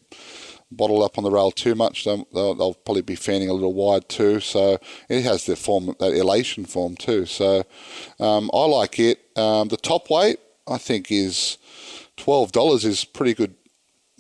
bottled 0.71 1.03
up 1.03 1.17
on 1.19 1.25
the 1.25 1.31
rail 1.31 1.51
too 1.51 1.75
much. 1.75 2.05
They'll, 2.05 2.27
they'll, 2.33 2.75
probably 2.75 3.03
be 3.03 3.17
fanning 3.17 3.49
a 3.49 3.53
little 3.53 3.75
wide 3.75 4.09
too. 4.09 4.41
So 4.41 4.79
it 5.09 5.23
has 5.23 5.47
the 5.47 5.57
form, 5.57 5.95
that 5.99 6.13
elation 6.13 6.65
form 6.65 6.97
too. 6.97 7.27
So 7.27 7.65
um, 8.21 8.51
I 8.53 8.65
like 8.67 8.99
it. 8.99 9.21
Um, 9.37 9.69
the 9.69 9.77
top 9.77 10.11
weight, 10.11 10.39
I 10.69 10.79
think, 10.79 11.11
is 11.11 11.59
twelve 12.17 12.53
dollars. 12.53 12.85
Is 12.85 13.05
pretty 13.05 13.35
good, 13.35 13.55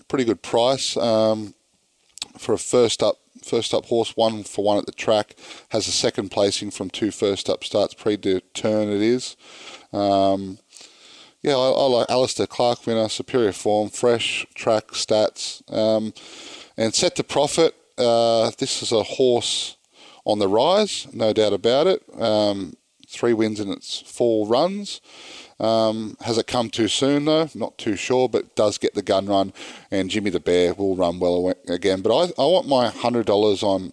pretty 0.09 0.25
good 0.25 0.43
price 0.43 0.97
um, 0.97 1.55
for 2.39 2.53
a 2.53 2.59
first 2.59 3.03
up. 3.03 3.17
First 3.45 3.75
up 3.75 3.85
horse, 3.87 4.17
one 4.17 4.43
for 4.43 4.65
one 4.65 4.79
at 4.79 4.87
the 4.87 4.93
track, 4.93 5.37
has 5.69 5.87
a 5.87 5.93
second 5.93 6.31
placing 6.31 6.73
from 6.73 6.91
two 6.91 7.13
first 7.13 7.49
up 7.49 7.63
starts. 7.63 7.95
Pre-turn 7.95 8.89
it 8.89 9.03
is. 9.03 9.37
Um, 9.93 10.59
yeah, 11.47 11.55
I, 11.55 11.71
I, 11.71 11.87
like 11.87 12.11
Alistair 12.11 12.49
Clark 12.49 12.87
winner, 12.89 13.09
superior 13.09 13.53
form, 13.53 13.89
fresh 13.89 14.45
track 14.57 14.89
stats, 14.89 15.63
um, 15.73 16.13
and 16.77 16.93
set 16.93 17.15
to 17.17 17.25
profit. 17.25 17.77
Uh, 17.97 18.51
this 18.59 18.83
is 18.83 18.91
a 18.91 19.05
horse 19.05 19.77
on 20.25 20.41
the 20.41 20.49
rise, 20.49 21.07
no 21.13 21.33
doubt 21.33 21.53
about 21.53 21.87
it. 21.87 22.03
Um, 22.21 22.75
three 23.09 23.33
wins 23.33 23.61
in 23.61 23.71
its 23.71 24.01
four 24.01 24.49
runs. 24.49 25.01
Um, 25.61 26.17
has 26.23 26.37
it 26.37 26.49
come 26.49 26.69
too 26.69 26.89
soon 26.89 27.27
though? 27.27 27.49
Not 27.55 27.79
too 27.79 27.95
sure, 27.95 28.29
but 28.29 28.57
does 28.57 28.77
get 28.77 28.95
the 28.95 29.03
gun 29.03 29.27
run, 29.27 29.53
and 29.89 30.11
Jimmy 30.11 30.31
the 30.31 30.41
Bear 30.41 30.75
will 30.75 30.97
run 30.97 31.21
well 31.21 31.55
again. 31.69 32.03
But 32.03 32.13
I, 32.13 32.43
I 32.43 32.47
want 32.47 32.67
my 32.67 32.89
hundred 32.89 33.25
dollars 33.25 33.63
on 33.63 33.93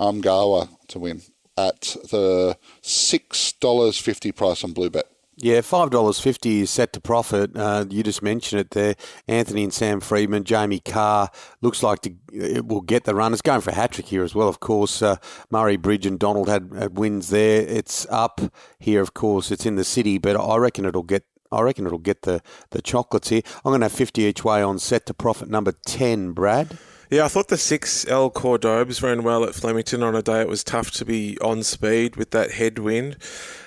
Umgawa 0.00 0.70
to 0.88 0.98
win 0.98 1.20
at 1.58 1.96
the 2.10 2.56
six 2.80 3.52
dollars 3.52 3.98
fifty 3.98 4.32
price 4.32 4.64
on 4.64 4.72
Bluebet. 4.72 5.04
Yeah, 5.36 5.62
five 5.62 5.90
dollars 5.90 6.20
fifty 6.20 6.60
is 6.60 6.70
set 6.70 6.92
to 6.92 7.00
profit. 7.00 7.56
Uh, 7.56 7.86
you 7.90 8.04
just 8.04 8.22
mentioned 8.22 8.60
it 8.60 8.70
there. 8.70 8.94
Anthony 9.26 9.64
and 9.64 9.74
Sam 9.74 10.00
Freedman, 10.00 10.44
Jamie 10.44 10.78
Kah 10.78 11.28
looks 11.60 11.82
like 11.82 12.02
to, 12.02 12.14
it 12.32 12.66
will 12.66 12.80
get 12.80 13.02
the 13.02 13.16
run. 13.16 13.32
It's 13.32 13.42
going 13.42 13.60
for 13.60 13.70
a 13.70 13.74
hat 13.74 13.92
trick 13.92 14.06
here 14.06 14.22
as 14.22 14.34
well, 14.34 14.48
of 14.48 14.60
course. 14.60 15.02
Uh, 15.02 15.16
Murray 15.50 15.76
Bridge 15.76 16.06
and 16.06 16.20
Donald 16.20 16.48
had, 16.48 16.70
had 16.78 16.98
wins 16.98 17.30
there. 17.30 17.62
It's 17.62 18.06
up 18.10 18.40
here, 18.78 19.02
of 19.02 19.14
course. 19.14 19.50
It's 19.50 19.66
in 19.66 19.74
the 19.74 19.82
city, 19.82 20.18
but 20.18 20.36
I 20.36 20.56
reckon 20.56 20.84
it'll 20.84 21.02
get 21.02 21.24
I 21.50 21.60
reckon 21.62 21.86
it'll 21.86 21.98
get 21.98 22.22
the, 22.22 22.40
the 22.70 22.82
chocolates 22.82 23.28
here. 23.28 23.42
I'm 23.64 23.70
going 23.70 23.80
to 23.80 23.84
have 23.84 23.92
50 23.92 24.22
each 24.22 24.44
way 24.44 24.62
on 24.62 24.78
set 24.78 25.06
to 25.06 25.14
profit 25.14 25.48
number 25.48 25.72
10, 25.86 26.32
Brad. 26.32 26.78
Yeah, 27.10 27.26
I 27.26 27.28
thought 27.28 27.48
the 27.48 27.58
six 27.58 28.06
El 28.08 28.30
Cordobes 28.30 29.02
ran 29.02 29.22
well 29.22 29.44
at 29.44 29.54
Flemington 29.54 30.02
on 30.02 30.14
a 30.14 30.22
day 30.22 30.40
it 30.40 30.48
was 30.48 30.64
tough 30.64 30.90
to 30.92 31.04
be 31.04 31.38
on 31.40 31.62
speed 31.62 32.16
with 32.16 32.30
that 32.30 32.52
headwind. 32.52 33.18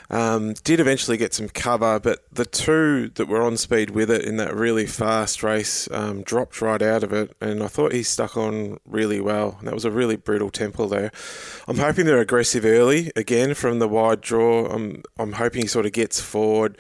Um, 0.10 0.53
did 0.63 0.79
eventually 0.79 1.17
get 1.17 1.34
some 1.34 1.50
cover, 1.50 2.00
but 2.00 2.24
the 2.32 2.46
two 2.46 3.10
that 3.10 3.27
were 3.27 3.41
on 3.41 3.58
speed 3.58 3.89
with 3.89 4.10
it 4.10 4.24
in 4.24 4.38
that 4.38 4.56
really 4.56 4.86
fast 4.86 5.44
race 5.44 5.89
um, 5.91 6.24
dropped 6.24 6.62
right 6.62 6.82
out 6.82 7.03
of 7.03 7.12
it, 7.12 7.36
and 7.41 7.62
I 7.62 7.67
thought 7.67 7.91
he 7.91 8.03
stuck 8.03 8.38
on 8.38 8.79
really 8.86 9.20
well. 9.20 9.58
And 9.60 9.67
That 9.67 9.74
was 9.74 9.86
a 9.86 9.91
really 9.91 10.15
brutal 10.15 10.50
tempo 10.50 10.88
there. 10.88 11.12
I'm 11.67 11.77
hoping 11.77 12.06
they're 12.06 12.20
aggressive 12.20 12.63
early 12.65 13.12
again 13.17 13.53
from 13.53 13.79
the 13.79 13.88
wide 13.88 14.22
draw. 14.22 14.65
I'm 14.67 15.03
I'm 15.20 15.34
hoping 15.34 15.62
he 15.62 15.67
sort 15.67 15.86
of 15.86 15.91
gets 15.91 16.22
forward. 16.22 16.77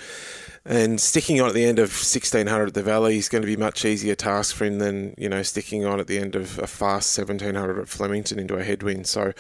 And 0.69 0.99
sticking 0.99 1.39
on 1.39 1.47
at 1.47 1.53
the 1.53 1.63
end 1.63 1.79
of 1.79 1.91
1600 1.91 2.67
at 2.67 2.73
the 2.73 2.83
Valley 2.83 3.17
is 3.17 3.29
going 3.29 3.41
to 3.41 3.45
be 3.45 3.55
much 3.55 3.85
easier 3.85 4.15
task 4.15 4.53
for 4.53 4.65
him 4.65 4.79
than 4.79 5.15
you 5.17 5.29
know 5.29 5.41
sticking 5.41 5.85
on 5.85 6.01
at 6.01 6.07
the 6.07 6.19
end 6.19 6.35
of 6.35 6.59
a 6.59 6.67
fast 6.67 7.17
1700 7.17 7.79
at 7.79 7.87
Flemington 7.87 8.37
into 8.37 8.55
a 8.55 8.63
headwind. 8.65 9.07
So 9.07 9.31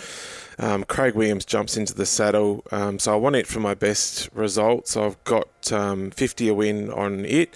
um, 0.57 0.85
Craig 0.85 1.15
Williams 1.15 1.43
jumps 1.43 1.75
into 1.75 1.93
the 1.93 2.05
saddle. 2.05 2.63
Um, 2.71 2.97
so 2.97 3.11
I 3.11 3.17
want 3.17 3.35
it 3.35 3.45
for 3.45 3.59
my 3.59 3.73
best 3.73 4.29
results. 4.33 4.95
I've 4.95 5.21
got 5.25 5.69
um, 5.73 6.11
50 6.11 6.47
a 6.47 6.53
win 6.53 6.89
on 6.89 7.25
it. 7.25 7.53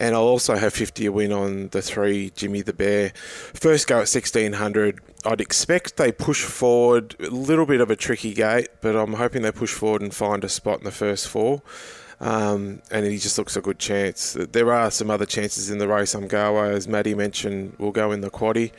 And 0.00 0.14
I'll 0.14 0.22
also 0.22 0.54
have 0.54 0.72
50 0.72 1.06
a 1.06 1.10
win 1.10 1.32
on 1.32 1.70
the 1.70 1.82
three 1.82 2.30
Jimmy 2.30 2.62
the 2.62 2.72
Bear. 2.72 3.10
First 3.16 3.88
go 3.88 3.96
at 3.96 4.06
1600. 4.06 5.00
I'd 5.24 5.40
expect 5.40 5.96
they 5.96 6.12
push 6.12 6.44
forward 6.44 7.16
a 7.18 7.30
little 7.30 7.66
bit 7.66 7.80
of 7.80 7.90
a 7.90 7.96
tricky 7.96 8.32
gate, 8.32 8.68
but 8.80 8.94
I'm 8.94 9.14
hoping 9.14 9.42
they 9.42 9.50
push 9.50 9.74
forward 9.74 10.02
and 10.02 10.14
find 10.14 10.44
a 10.44 10.48
spot 10.48 10.78
in 10.78 10.84
the 10.84 10.92
first 10.92 11.26
four. 11.26 11.62
Um, 12.20 12.82
and 12.90 13.06
he 13.06 13.18
just 13.18 13.38
looks 13.38 13.56
a 13.56 13.60
good 13.60 13.78
chance. 13.78 14.32
There 14.32 14.72
are 14.72 14.90
some 14.90 15.10
other 15.10 15.26
chances 15.26 15.70
in 15.70 15.78
the 15.78 15.88
race. 15.88 16.14
I'm 16.14 16.28
Umgawa, 16.28 16.72
as 16.72 16.88
Maddie 16.88 17.14
mentioned, 17.14 17.76
will 17.78 17.92
go 17.92 18.12
in 18.12 18.20
the 18.20 18.30
quaddy. 18.30 18.72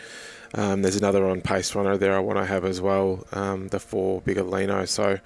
Um, 0.54 0.82
there's 0.82 0.96
another 0.96 1.26
on 1.28 1.42
pace 1.42 1.76
runner 1.76 1.98
there 1.98 2.16
I 2.16 2.20
want 2.20 2.40
to 2.40 2.46
have 2.46 2.66
as 2.66 2.82
well, 2.82 3.26
um, 3.32 3.68
the 3.68 3.80
four 3.80 4.22
Bigolino. 4.22 4.88
So 4.88 5.20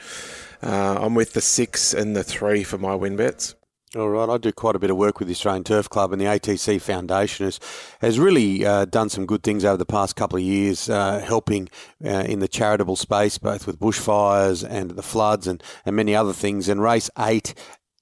uh, 0.61 0.99
I'm 1.01 1.15
with 1.15 1.33
the 1.33 1.41
six 1.41 1.93
and 1.93 2.15
the 2.15 2.23
three 2.23 2.63
for 2.63 2.77
my 2.77 2.93
win 2.95 3.15
bets. 3.15 3.55
All 3.95 4.09
right, 4.09 4.27
I 4.27 4.39
do 4.39 4.51
quite 4.51 4.75
a 4.75 4.79
bit 4.79 4.89
of 4.89 4.97
work 4.97 5.19
with 5.19 5.27
the 5.27 5.35
Australian 5.35 5.63
Turf 5.63 5.87
Club, 5.87 6.11
and 6.11 6.19
the 6.19 6.25
ATC 6.25 6.81
Foundation 6.81 7.45
has, 7.45 7.59
has 8.01 8.17
really 8.17 8.65
uh, 8.65 8.85
done 8.85 9.07
some 9.07 9.27
good 9.27 9.43
things 9.43 9.63
over 9.63 9.77
the 9.77 9.85
past 9.85 10.15
couple 10.15 10.37
of 10.37 10.43
years, 10.43 10.89
uh, 10.89 11.19
helping 11.19 11.69
uh, 12.03 12.09
in 12.27 12.39
the 12.39 12.47
charitable 12.47 12.95
space, 12.95 13.37
both 13.37 13.67
with 13.67 13.79
bushfires 13.79 14.67
and 14.67 14.91
the 14.91 15.03
floods 15.03 15.45
and, 15.45 15.61
and 15.85 15.95
many 15.95 16.15
other 16.15 16.33
things. 16.33 16.69
And 16.69 16.81
race 16.81 17.11
eight 17.19 17.53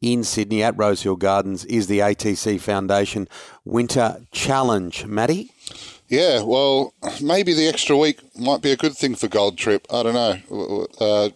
in 0.02 0.24
Sydney 0.24 0.64
at 0.64 0.78
Rosehill 0.78 1.16
Gardens 1.16 1.64
is 1.66 1.88
the 1.88 2.00
ATC 2.00 2.60
Foundation 2.60 3.28
Winter 3.64 4.26
Challenge. 4.32 5.06
Matty? 5.06 5.52
Yeah, 6.08 6.42
well, 6.42 6.94
maybe 7.22 7.54
the 7.54 7.68
extra 7.68 7.96
week 7.96 8.20
might 8.38 8.62
be 8.62 8.72
a 8.72 8.78
good 8.78 8.98
thing 8.98 9.16
for 9.16 9.28
Gold 9.28 9.58
Trip. 9.58 9.88
I 9.90 10.04
don't 10.04 10.14
know. 10.14 10.88
Uh, 11.00 11.30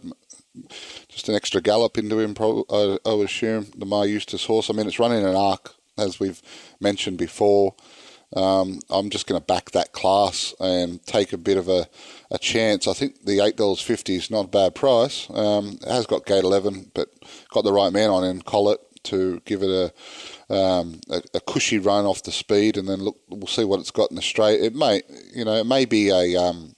just 1.08 1.30
an 1.30 1.36
extra 1.36 1.62
gallop 1.62 1.98
into 1.98 2.20
him, 2.20 2.36
I, 2.40 2.98
assume, 3.06 3.68
the 3.78 3.86
Maher 3.86 4.08
Eustace 4.08 4.46
horse. 4.46 4.70
I 4.70 4.74
mean, 4.74 4.88
it's 4.88 5.00
running 5.00 5.26
an 5.26 5.36
arc, 5.36 5.76
as 5.98 6.20
we've 6.20 6.42
mentioned 6.82 7.18
before. 7.18 7.76
Um, 8.36 8.80
I'm 8.90 9.10
just 9.10 9.28
going 9.28 9.40
to 9.40 9.46
back 9.46 9.72
that 9.72 9.94
class 9.94 10.54
and 10.60 11.04
take 11.06 11.34
a 11.34 11.38
bit 11.38 11.58
of 11.58 11.70
a, 11.70 11.88
a 12.30 12.38
chance. 12.38 12.88
I 12.88 12.94
think 12.94 13.26
the 13.26 13.40
eight 13.40 13.56
dollars 13.56 13.82
fifty 13.82 14.16
is 14.16 14.30
not 14.30 14.46
a 14.46 14.50
bad 14.50 14.76
price. 14.76 15.28
Um, 15.30 15.80
it 15.82 15.92
has 15.92 16.06
got 16.06 16.26
gate 16.26 16.44
eleven, 16.44 16.92
but 16.94 17.10
got 17.50 17.64
the 17.64 17.74
right 17.74 17.94
man 17.94 18.10
on 18.10 18.24
him, 18.24 18.42
Collett, 18.42 18.80
to 19.04 19.42
give 19.46 19.64
it 19.64 19.70
a, 20.50 20.54
um, 20.54 21.00
a, 21.10 21.22
a 21.36 21.40
cushy 21.40 21.80
run 21.80 22.06
off 22.06 22.24
the 22.24 22.32
speed, 22.32 22.78
and 22.78 22.90
then 22.90 23.00
look, 23.00 23.18
we'll 23.30 23.48
see 23.48 23.64
what 23.64 23.80
it's 23.80 23.92
got 23.92 24.10
in 24.10 24.16
the 24.16 24.22
straight. 24.22 24.62
It 24.62 24.76
may, 24.76 25.02
you 25.34 25.46
know, 25.46 25.56
it 25.56 25.66
may 25.66 25.86
be 25.86 26.10
a, 26.10 26.36
um, 26.36 26.76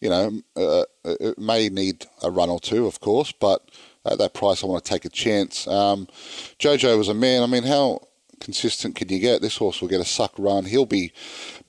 you 0.00 0.10
know, 0.10 0.40
uh, 0.56 0.84
it 1.04 1.38
may 1.38 1.68
need 1.68 2.06
a 2.22 2.30
run 2.30 2.50
or 2.50 2.60
two, 2.60 2.86
of 2.86 3.00
course, 3.00 3.32
but 3.32 3.70
at 4.04 4.18
that 4.18 4.34
price, 4.34 4.62
I 4.62 4.66
want 4.66 4.84
to 4.84 4.90
take 4.90 5.04
a 5.04 5.10
chance. 5.10 5.66
Um, 5.66 6.06
Jojo 6.58 6.96
was 6.96 7.08
a 7.08 7.14
man. 7.14 7.42
I 7.42 7.46
mean, 7.46 7.64
how 7.64 8.00
consistent 8.40 8.96
can 8.96 9.08
you 9.08 9.18
get? 9.18 9.42
This 9.42 9.56
horse 9.56 9.80
will 9.80 9.88
get 9.88 10.00
a 10.00 10.04
suck 10.04 10.32
run. 10.38 10.66
He'll 10.66 10.86
be 10.86 11.12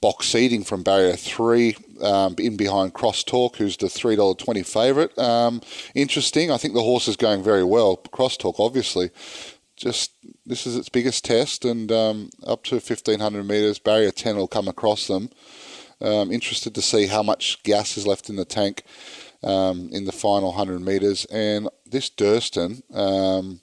box 0.02 0.28
seating 0.28 0.64
from 0.64 0.84
barrier 0.84 1.16
three 1.16 1.76
um, 2.02 2.36
in 2.38 2.58
behind 2.58 2.94
Crosstalk, 2.94 3.56
who's 3.56 3.78
the 3.78 3.90
three 3.90 4.16
dollar 4.16 4.36
twenty 4.36 4.64
favourite. 4.64 5.18
Um, 5.18 5.62
interesting. 5.96 6.52
I 6.52 6.58
think 6.58 6.74
the 6.74 6.82
horse 6.82 7.08
is 7.08 7.18
going 7.18 7.44
very 7.44 7.64
well. 7.64 7.98
Crosstalk, 7.98 8.60
obviously, 8.60 9.10
just 9.76 10.12
this 10.46 10.68
is 10.68 10.76
its 10.76 10.90
biggest 10.90 11.26
test, 11.26 11.66
and 11.66 11.92
um, 11.92 12.30
up 12.46 12.64
to 12.66 12.80
fifteen 12.80 13.20
hundred 13.20 13.48
metres, 13.48 13.80
barrier 13.80 14.12
ten 14.12 14.36
will 14.38 14.48
come 14.48 14.68
across 14.68 15.08
them. 15.08 15.30
Um, 16.00 16.32
interested 16.32 16.76
to 16.76 16.82
see 16.82 17.08
how 17.08 17.24
much 17.24 17.64
gas 17.64 17.98
is 17.98 18.06
left 18.06 18.30
in 18.30 18.36
the 18.36 18.46
tank 18.46 18.84
um, 19.42 19.90
in 19.92 20.06
the 20.06 20.12
final 20.12 20.52
hundred 20.52 20.82
metres, 20.82 21.26
and 21.26 21.70
this 21.88 22.10
Durston, 22.10 22.84
um, 22.96 23.62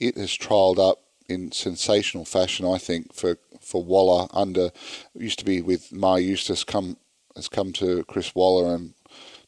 it 0.00 0.16
has 0.16 0.30
trialled 0.30 0.78
up 0.78 1.01
in 1.28 1.52
sensational 1.52 2.24
fashion, 2.24 2.66
I 2.66 2.78
think, 2.78 3.12
for, 3.12 3.38
for 3.60 3.82
Waller 3.82 4.28
under 4.32 4.70
used 5.14 5.38
to 5.40 5.44
be 5.44 5.60
with 5.60 5.92
Maher 5.92 6.20
Eustace 6.20 6.64
come 6.64 6.96
has 7.36 7.48
come 7.48 7.72
to 7.72 8.04
Chris 8.04 8.34
Waller 8.34 8.74
and 8.74 8.92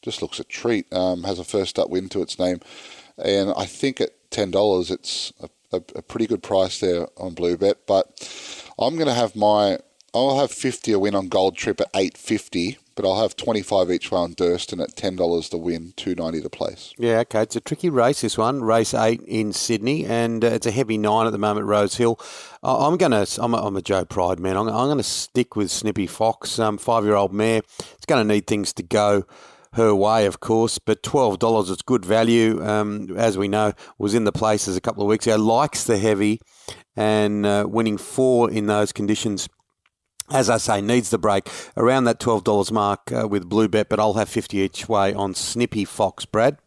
just 0.02 0.22
looks 0.22 0.40
a 0.40 0.44
treat. 0.44 0.90
Um, 0.92 1.24
has 1.24 1.38
a 1.38 1.44
first 1.44 1.78
up 1.78 1.90
win 1.90 2.08
to 2.10 2.22
its 2.22 2.38
name, 2.38 2.60
and 3.18 3.52
I 3.56 3.66
think 3.66 4.00
at 4.00 4.10
ten 4.30 4.50
dollars 4.50 4.90
it's 4.90 5.32
a, 5.40 5.48
a, 5.72 5.82
a, 5.96 6.02
pretty 6.02 6.26
good 6.26 6.42
price 6.42 6.80
there 6.80 7.06
on 7.16 7.34
Blue 7.34 7.56
Bet. 7.56 7.86
But 7.86 8.28
I'm 8.78 8.94
going 8.96 9.08
to 9.08 9.14
have 9.14 9.36
my 9.36 9.78
I'll 10.14 10.38
have 10.38 10.50
fifty 10.50 10.92
a 10.92 10.98
win 10.98 11.14
on 11.14 11.28
Gold 11.28 11.56
Trip 11.56 11.80
at 11.80 11.90
eight 11.94 12.16
fifty 12.16 12.78
but 12.94 13.04
I'll 13.04 13.20
have 13.20 13.36
25 13.36 13.90
each 13.90 14.10
way 14.10 14.18
on 14.18 14.34
Durston 14.34 14.82
at 14.82 14.94
$10 14.94 15.50
to 15.50 15.58
win, 15.58 15.92
290 15.96 16.42
to 16.42 16.50
place. 16.50 16.94
Yeah, 16.96 17.18
okay. 17.20 17.42
It's 17.42 17.56
a 17.56 17.60
tricky 17.60 17.90
race, 17.90 18.20
this 18.20 18.38
one. 18.38 18.62
Race 18.62 18.94
8 18.94 19.20
in 19.22 19.52
Sydney, 19.52 20.04
and 20.06 20.44
uh, 20.44 20.48
it's 20.48 20.66
a 20.66 20.70
heavy 20.70 20.98
9 20.98 21.26
at 21.26 21.30
the 21.30 21.38
moment, 21.38 21.66
Rose 21.66 21.96
Hill. 21.96 22.18
I'm 22.62 22.96
going 22.96 23.12
to, 23.12 23.26
I'm, 23.42 23.54
I'm 23.54 23.76
a, 23.76 23.82
Joe 23.82 24.04
Pride 24.04 24.38
man. 24.38 24.56
I'm, 24.56 24.68
I'm 24.68 24.86
going 24.86 24.98
to 24.98 25.02
stick 25.02 25.56
with 25.56 25.70
Snippy 25.70 26.06
Fox, 26.06 26.58
um, 26.58 26.78
five 26.78 27.04
year 27.04 27.14
old 27.14 27.32
mare. 27.32 27.62
It's 27.78 28.06
going 28.06 28.26
to 28.26 28.34
need 28.34 28.46
things 28.46 28.72
to 28.74 28.82
go 28.82 29.24
her 29.72 29.94
way, 29.94 30.24
of 30.26 30.38
course, 30.38 30.78
but 30.78 31.02
$12, 31.02 31.70
it's 31.70 31.82
good 31.82 32.04
value. 32.04 32.64
Um, 32.64 33.16
as 33.16 33.36
we 33.36 33.48
know, 33.48 33.72
was 33.98 34.14
in 34.14 34.22
the 34.22 34.32
places 34.32 34.76
a 34.76 34.80
couple 34.80 35.02
of 35.02 35.08
weeks 35.08 35.26
ago, 35.26 35.36
likes 35.36 35.82
the 35.84 35.98
heavy, 35.98 36.40
and 36.94 37.44
uh, 37.44 37.66
winning 37.68 37.98
four 37.98 38.48
in 38.48 38.66
those 38.66 38.92
conditions 38.92 39.48
as 40.30 40.48
I 40.50 40.56
say, 40.58 40.80
needs 40.80 41.10
the 41.10 41.18
break 41.18 41.48
around 41.76 42.04
that 42.04 42.18
$12 42.20 42.72
mark 42.72 43.12
uh, 43.12 43.28
with 43.28 43.48
Blue 43.48 43.68
Bet, 43.68 43.88
but 43.88 44.00
I'll 44.00 44.14
have 44.14 44.28
50 44.28 44.58
each 44.58 44.88
way 44.88 45.12
on 45.12 45.34
Snippy 45.34 45.84
Fox, 45.84 46.24
Brad. 46.24 46.58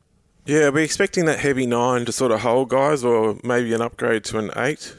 Yeah, 0.46 0.66
are 0.68 0.72
we 0.72 0.84
expecting 0.84 1.26
that 1.26 1.40
heavy 1.40 1.66
nine 1.66 2.06
to 2.06 2.12
sort 2.12 2.32
of 2.32 2.42
hold, 2.42 2.70
guys, 2.70 3.04
or 3.04 3.38
maybe 3.44 3.74
an 3.74 3.82
upgrade 3.82 4.24
to 4.26 4.40
an 4.40 4.52
eight? 4.56 4.96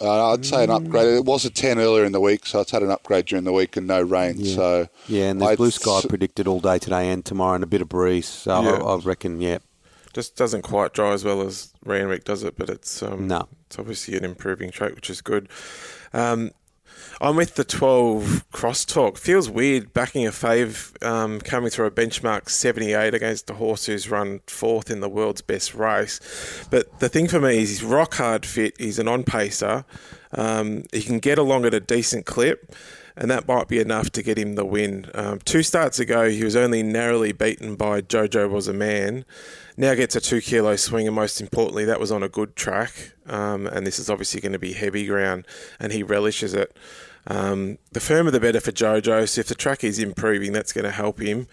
Uh, 0.00 0.32
I'd 0.32 0.44
say 0.44 0.64
an 0.64 0.70
upgrade. 0.70 1.06
It 1.06 1.24
was 1.24 1.44
a 1.44 1.50
10 1.50 1.78
earlier 1.78 2.04
in 2.04 2.10
the 2.10 2.20
week, 2.20 2.46
so 2.46 2.60
it's 2.60 2.72
had 2.72 2.82
an 2.82 2.90
upgrade 2.90 3.26
during 3.26 3.44
the 3.44 3.52
week 3.52 3.76
and 3.76 3.86
no 3.86 4.02
rain. 4.02 4.34
Yeah. 4.38 4.54
So 4.56 4.88
Yeah, 5.06 5.30
and 5.30 5.40
there's 5.40 5.52
I'd 5.52 5.58
blue 5.58 5.70
sky 5.70 5.98
s- 5.98 6.06
predicted 6.06 6.48
all 6.48 6.58
day 6.60 6.78
today 6.78 7.10
and 7.10 7.24
tomorrow 7.24 7.54
and 7.54 7.62
a 7.62 7.68
bit 7.68 7.80
of 7.80 7.88
breeze. 7.88 8.26
So 8.26 8.60
yeah. 8.62 8.70
I, 8.70 8.94
I, 8.94 8.96
reckon, 8.98 9.40
yeah. 9.40 9.58
Just 10.12 10.36
doesn't 10.36 10.62
quite 10.62 10.92
dry 10.92 11.12
as 11.12 11.24
well 11.24 11.42
as 11.42 11.72
Randwick 11.84 12.24
does 12.24 12.42
it, 12.42 12.56
but 12.56 12.68
it's 12.68 13.02
um, 13.02 13.28
no. 13.28 13.48
it's 13.66 13.78
obviously 13.78 14.16
an 14.16 14.24
improving 14.24 14.70
track, 14.70 14.94
which 14.94 15.10
is 15.10 15.20
good. 15.20 15.48
Um, 16.12 16.50
I'm 17.20 17.36
with 17.36 17.54
the 17.54 17.64
12 17.64 18.44
crosstalk. 18.52 19.18
Feels 19.18 19.48
weird 19.48 19.92
backing 19.92 20.26
a 20.26 20.30
fave 20.30 21.02
um, 21.04 21.40
coming 21.40 21.70
through 21.70 21.86
a 21.86 21.90
benchmark 21.90 22.48
78 22.48 23.14
against 23.14 23.50
a 23.50 23.54
horse 23.54 23.86
who's 23.86 24.10
run 24.10 24.40
fourth 24.46 24.90
in 24.90 25.00
the 25.00 25.08
world's 25.08 25.42
best 25.42 25.74
race. 25.74 26.20
But 26.70 27.00
the 27.00 27.08
thing 27.08 27.28
for 27.28 27.40
me 27.40 27.62
is 27.62 27.70
he's 27.70 27.84
rock 27.84 28.14
hard 28.14 28.44
fit. 28.44 28.74
He's 28.78 28.98
an 28.98 29.08
on 29.08 29.24
pacer. 29.24 29.84
Um, 30.32 30.84
he 30.92 31.02
can 31.02 31.20
get 31.20 31.38
along 31.38 31.64
at 31.64 31.74
a 31.74 31.80
decent 31.80 32.26
clip 32.26 32.74
and 33.16 33.30
that 33.30 33.46
might 33.46 33.68
be 33.68 33.78
enough 33.78 34.10
to 34.10 34.22
get 34.22 34.38
him 34.38 34.54
the 34.54 34.64
win. 34.64 35.10
Um, 35.14 35.38
two 35.44 35.62
starts 35.62 35.98
ago, 35.98 36.28
he 36.28 36.44
was 36.44 36.56
only 36.56 36.82
narrowly 36.82 37.32
beaten 37.32 37.76
by 37.76 38.00
Jojo 38.00 38.50
Was 38.50 38.66
a 38.66 38.72
Man. 38.72 39.24
Now 39.76 39.94
gets 39.94 40.16
a 40.16 40.20
two 40.20 40.40
kilo 40.40 40.76
swing, 40.76 41.06
and 41.06 41.14
most 41.14 41.40
importantly, 41.40 41.84
that 41.84 42.00
was 42.00 42.10
on 42.10 42.22
a 42.22 42.28
good 42.28 42.56
track. 42.56 43.12
Um, 43.26 43.66
and 43.66 43.86
this 43.86 43.98
is 43.98 44.10
obviously 44.10 44.40
going 44.40 44.52
to 44.52 44.58
be 44.58 44.72
heavy 44.72 45.06
ground, 45.06 45.46
and 45.78 45.92
he 45.92 46.02
relishes 46.02 46.54
it. 46.54 46.76
Um, 47.26 47.78
the 47.92 48.00
firmer 48.00 48.30
the 48.30 48.40
better 48.40 48.60
for 48.60 48.72
Jojo. 48.72 49.28
So 49.28 49.40
if 49.40 49.48
the 49.48 49.54
track 49.54 49.84
is 49.84 49.98
improving, 49.98 50.52
that's 50.52 50.72
going 50.72 50.84
to 50.84 50.90
help 50.90 51.20
him. 51.20 51.46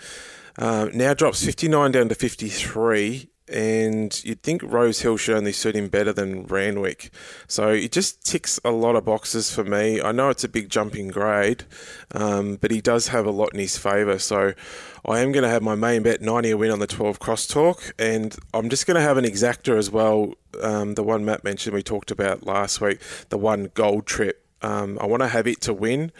Uh, 0.57 0.89
now 0.93 1.13
drops 1.13 1.45
59 1.45 1.91
down 1.91 2.09
to 2.09 2.15
53 2.15 3.29
and 3.51 4.23
you'd 4.23 4.41
think 4.43 4.63
Rose 4.63 5.01
Hill 5.01 5.17
should 5.17 5.35
only 5.35 5.51
suit 5.51 5.75
him 5.75 5.87
better 5.87 6.13
than 6.13 6.45
Randwick. 6.45 7.11
So 7.47 7.69
it 7.69 7.91
just 7.91 8.25
ticks 8.25 8.59
a 8.63 8.71
lot 8.71 8.95
of 8.95 9.05
boxes 9.05 9.53
for 9.53 9.63
me. 9.63 10.01
I 10.01 10.11
know 10.11 10.29
it's 10.29 10.43
a 10.43 10.49
big 10.49 10.69
jumping 10.69 11.09
grade, 11.09 11.65
um, 12.13 12.55
but 12.55 12.71
he 12.71 12.81
does 12.81 13.09
have 13.09 13.25
a 13.25 13.31
lot 13.31 13.53
in 13.53 13.59
his 13.59 13.77
favour. 13.77 14.19
So 14.19 14.53
I 15.05 15.19
am 15.19 15.31
going 15.31 15.43
to 15.43 15.49
have 15.49 15.61
my 15.61 15.75
main 15.75 16.03
bet 16.03 16.21
90 16.21 16.51
a 16.51 16.57
win 16.57 16.71
on 16.71 16.79
the 16.79 16.87
12 16.87 17.19
crosstalk, 17.19 17.91
and 17.99 18.35
I'm 18.53 18.69
just 18.69 18.87
going 18.87 18.95
to 18.95 19.01
have 19.01 19.17
an 19.17 19.25
exactor 19.25 19.77
as 19.77 19.89
well. 19.89 20.33
Um, 20.61 20.95
the 20.95 21.03
one 21.03 21.25
Matt 21.25 21.43
mentioned 21.43 21.73
we 21.73 21.83
talked 21.83 22.11
about 22.11 22.45
last 22.45 22.81
week, 22.81 22.99
the 23.29 23.37
one 23.37 23.71
gold 23.73 24.05
trip 24.05 24.45
Um, 24.61 24.97
I 25.01 25.05
want 25.05 25.21
to 25.21 25.27
have 25.27 25.47
it 25.47 25.61
to 25.61 25.73
win, 25.73 26.11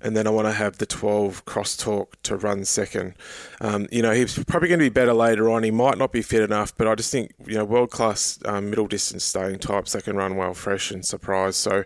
and 0.00 0.16
then 0.16 0.26
I 0.26 0.30
want 0.30 0.46
to 0.46 0.52
have 0.52 0.78
the 0.78 0.86
12 0.86 1.44
crosstalk 1.44 2.12
to 2.24 2.36
run 2.36 2.64
second. 2.64 3.14
Um, 3.60 3.86
you 3.92 4.02
know, 4.02 4.12
he's 4.12 4.42
probably 4.44 4.68
going 4.68 4.80
to 4.80 4.84
be 4.84 4.88
better 4.88 5.12
later 5.12 5.50
on. 5.50 5.62
He 5.62 5.70
might 5.70 5.98
not 5.98 6.12
be 6.12 6.22
fit 6.22 6.42
enough, 6.42 6.76
but 6.76 6.88
I 6.88 6.94
just 6.94 7.12
think, 7.12 7.32
you 7.46 7.54
know, 7.54 7.64
world 7.64 7.90
class 7.90 8.38
um, 8.44 8.70
middle 8.70 8.86
distance 8.86 9.24
staying 9.24 9.58
types 9.58 9.92
that 9.92 10.04
can 10.04 10.16
run 10.16 10.36
well, 10.36 10.54
fresh, 10.54 10.90
and 10.90 11.04
surprise. 11.04 11.56
So 11.56 11.84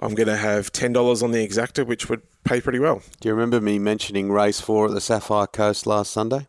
I'm 0.00 0.14
going 0.14 0.28
to 0.28 0.36
have 0.36 0.72
$10 0.72 1.22
on 1.22 1.30
the 1.32 1.46
exacta, 1.46 1.86
which 1.86 2.08
would 2.08 2.22
pay 2.44 2.60
pretty 2.60 2.78
well. 2.78 3.02
Do 3.20 3.28
you 3.28 3.34
remember 3.34 3.60
me 3.60 3.78
mentioning 3.78 4.32
race 4.32 4.60
four 4.60 4.86
at 4.86 4.92
the 4.92 5.00
Sapphire 5.00 5.46
Coast 5.46 5.86
last 5.86 6.10
Sunday? 6.12 6.48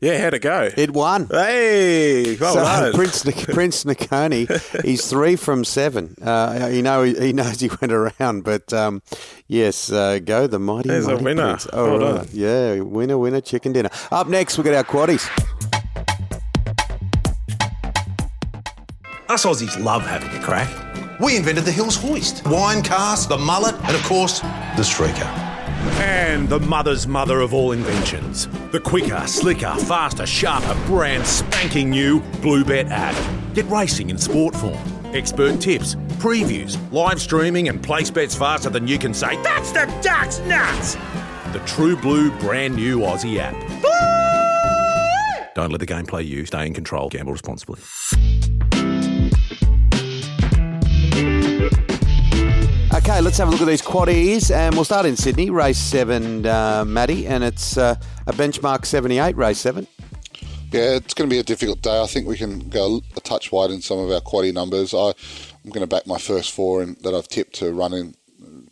Yeah, 0.00 0.20
how'd 0.22 0.34
it 0.34 0.40
go? 0.40 0.68
It 0.76 0.90
won. 0.92 1.26
Hey, 1.30 2.36
well 2.36 2.54
so 2.54 2.60
done. 2.62 2.92
Prince 2.94 3.24
Nic- 3.24 3.48
Prince 3.54 3.84
Niconi, 3.84 4.82
he's 4.84 5.06
three 5.10 5.36
from 5.36 5.64
seven. 5.64 6.14
Uh, 6.22 6.68
you 6.72 6.82
know, 6.82 7.02
he 7.02 7.32
knows 7.32 7.60
he 7.60 7.70
went 7.80 7.92
around, 7.92 8.44
but 8.44 8.72
um, 8.72 9.02
yes, 9.46 9.90
uh, 9.90 10.18
go 10.18 10.46
the 10.46 10.58
mighty. 10.58 10.88
There's 10.88 11.06
a 11.08 11.16
winner. 11.16 11.48
Prince. 11.56 11.66
All 11.68 11.84
Well 11.84 11.98
right. 11.98 12.16
done. 12.26 12.28
Yeah, 12.32 12.80
winner, 12.80 13.16
winner, 13.18 13.40
chicken 13.40 13.72
dinner. 13.72 13.90
Up 14.10 14.28
next, 14.28 14.58
we 14.58 14.64
got 14.64 14.74
our 14.74 14.84
quaddies. 14.84 15.26
Us 19.28 19.44
Aussies 19.44 19.82
love 19.82 20.02
having 20.02 20.30
a 20.30 20.42
crack. 20.42 20.70
We 21.20 21.36
invented 21.36 21.64
the 21.64 21.72
Hills 21.72 21.96
Hoist, 21.96 22.46
wine 22.46 22.82
cast, 22.82 23.28
the 23.30 23.38
mullet, 23.38 23.74
and 23.84 23.96
of 23.96 24.02
course, 24.04 24.40
the 24.40 24.82
streaker. 24.82 25.45
And 25.98 26.48
the 26.48 26.60
mother's 26.60 27.06
mother 27.06 27.40
of 27.40 27.54
all 27.54 27.72
inventions. 27.72 28.48
The 28.72 28.80
quicker, 28.80 29.26
slicker, 29.26 29.74
faster, 29.74 30.26
sharper, 30.26 30.78
brand 30.86 31.26
spanking 31.26 31.90
new 31.90 32.20
Bluebet 32.42 32.88
app. 32.90 33.16
Get 33.54 33.66
racing 33.66 34.10
in 34.10 34.18
sport 34.18 34.54
form. 34.54 34.78
Expert 35.14 35.60
tips, 35.60 35.94
previews, 36.18 36.76
live 36.92 37.20
streaming, 37.20 37.68
and 37.68 37.82
place 37.82 38.10
bets 38.10 38.34
faster 38.34 38.70
than 38.70 38.86
you 38.86 38.98
can 38.98 39.14
say, 39.14 39.40
That's 39.42 39.72
the 39.72 39.86
Ducks 40.02 40.40
nuts! 40.40 40.96
The 41.52 41.62
True 41.66 41.96
Blue 41.96 42.30
brand 42.38 42.76
new 42.76 42.98
Aussie 42.98 43.38
app. 43.38 43.54
Don't 45.54 45.70
let 45.70 45.80
the 45.80 45.86
game 45.86 46.04
play 46.04 46.22
you. 46.22 46.44
Stay 46.44 46.66
in 46.66 46.74
control. 46.74 47.08
Gamble 47.08 47.32
responsibly. 47.32 47.80
Okay, 53.08 53.20
let's 53.20 53.38
have 53.38 53.46
a 53.46 53.52
look 53.52 53.60
at 53.60 53.68
these 53.68 53.82
quaddies, 53.82 54.50
and 54.52 54.74
we'll 54.74 54.82
start 54.82 55.06
in 55.06 55.16
Sydney, 55.16 55.48
race 55.48 55.78
seven, 55.78 56.44
uh, 56.44 56.84
Matty, 56.84 57.28
and 57.28 57.44
it's 57.44 57.78
uh, 57.78 57.94
a 58.26 58.32
benchmark 58.32 58.84
seventy-eight, 58.84 59.36
race 59.36 59.58
seven. 59.58 59.86
Yeah, 60.72 60.96
it's 60.96 61.14
going 61.14 61.30
to 61.30 61.32
be 61.32 61.38
a 61.38 61.44
difficult 61.44 61.82
day. 61.82 62.02
I 62.02 62.08
think 62.08 62.26
we 62.26 62.36
can 62.36 62.68
go 62.68 63.00
a 63.16 63.20
touch 63.20 63.52
wide 63.52 63.70
in 63.70 63.80
some 63.80 64.00
of 64.00 64.10
our 64.10 64.20
quaddy 64.20 64.52
numbers. 64.52 64.92
I, 64.92 65.12
I'm 65.64 65.70
going 65.70 65.82
to 65.82 65.86
back 65.86 66.08
my 66.08 66.18
first 66.18 66.50
four 66.50 66.82
in, 66.82 66.96
that 67.02 67.14
I've 67.14 67.28
tipped 67.28 67.54
to 67.60 67.72
run 67.72 67.94
in, 67.94 68.16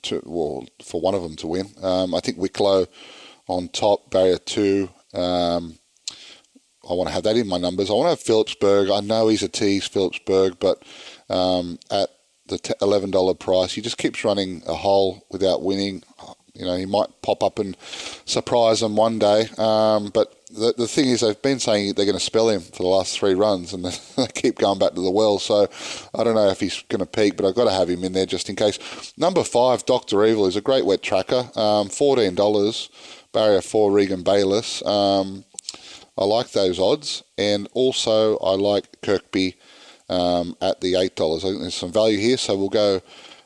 to 0.02 0.20
well, 0.26 0.66
for 0.82 1.00
one 1.00 1.14
of 1.14 1.22
them 1.22 1.36
to 1.36 1.46
win. 1.46 1.66
Um, 1.80 2.12
I 2.12 2.18
think 2.18 2.36
Wicklow 2.36 2.86
on 3.46 3.68
top, 3.68 4.10
barrier 4.10 4.38
two. 4.38 4.88
Um, 5.12 5.78
I 6.82 6.92
want 6.94 7.06
to 7.06 7.14
have 7.14 7.22
that 7.22 7.36
in 7.36 7.46
my 7.46 7.58
numbers. 7.58 7.88
I 7.88 7.92
want 7.92 8.06
to 8.06 8.10
have 8.10 8.20
Phillipsburg. 8.20 8.90
I 8.90 8.98
know 8.98 9.28
he's 9.28 9.44
a 9.44 9.48
tease, 9.48 9.86
Phillipsburg, 9.86 10.58
but 10.58 10.82
um, 11.30 11.78
at 11.88 12.10
the 12.46 12.76
eleven 12.80 13.10
dollar 13.10 13.34
price, 13.34 13.72
he 13.72 13.80
just 13.80 13.98
keeps 13.98 14.24
running 14.24 14.62
a 14.66 14.74
hole 14.74 15.26
without 15.30 15.62
winning. 15.62 16.02
You 16.54 16.64
know, 16.64 16.76
he 16.76 16.86
might 16.86 17.08
pop 17.20 17.42
up 17.42 17.58
and 17.58 17.76
surprise 18.26 18.78
them 18.78 18.94
one 18.94 19.18
day. 19.18 19.46
Um, 19.58 20.10
but 20.10 20.32
the, 20.50 20.72
the 20.76 20.86
thing 20.86 21.08
is, 21.08 21.20
they've 21.20 21.40
been 21.42 21.58
saying 21.58 21.94
they're 21.94 22.06
going 22.06 22.16
to 22.16 22.24
spell 22.24 22.48
him 22.48 22.60
for 22.60 22.84
the 22.84 22.88
last 22.88 23.18
three 23.18 23.34
runs, 23.34 23.72
and 23.72 23.84
they 24.16 24.26
keep 24.34 24.58
going 24.58 24.78
back 24.78 24.94
to 24.94 25.00
the 25.00 25.10
well. 25.10 25.38
So 25.38 25.68
I 26.14 26.22
don't 26.22 26.36
know 26.36 26.48
if 26.48 26.60
he's 26.60 26.82
going 26.88 27.00
to 27.00 27.06
peak, 27.06 27.36
but 27.36 27.44
I've 27.44 27.56
got 27.56 27.64
to 27.64 27.72
have 27.72 27.90
him 27.90 28.04
in 28.04 28.12
there 28.12 28.26
just 28.26 28.48
in 28.48 28.56
case. 28.56 29.12
Number 29.16 29.42
five, 29.42 29.84
Doctor 29.84 30.24
Evil, 30.24 30.46
is 30.46 30.56
a 30.56 30.60
great 30.60 30.86
wet 30.86 31.02
tracker. 31.02 31.50
Um, 31.56 31.88
Fourteen 31.88 32.34
dollars, 32.34 32.88
barrier 33.32 33.60
four, 33.60 33.90
Regan 33.90 34.22
Bayliss. 34.22 34.84
Um, 34.86 35.44
I 36.16 36.24
like 36.24 36.52
those 36.52 36.78
odds, 36.78 37.24
and 37.36 37.68
also 37.72 38.38
I 38.38 38.54
like 38.54 39.00
Kirkby 39.02 39.56
um, 40.14 40.56
at 40.60 40.80
the 40.80 40.96
eight 40.96 41.16
dollars. 41.16 41.44
I 41.44 41.48
think 41.48 41.60
there's 41.60 41.74
some 41.74 41.92
value 41.92 42.18
here, 42.18 42.36
so 42.36 42.56
we'll 42.56 42.68
go 42.68 43.00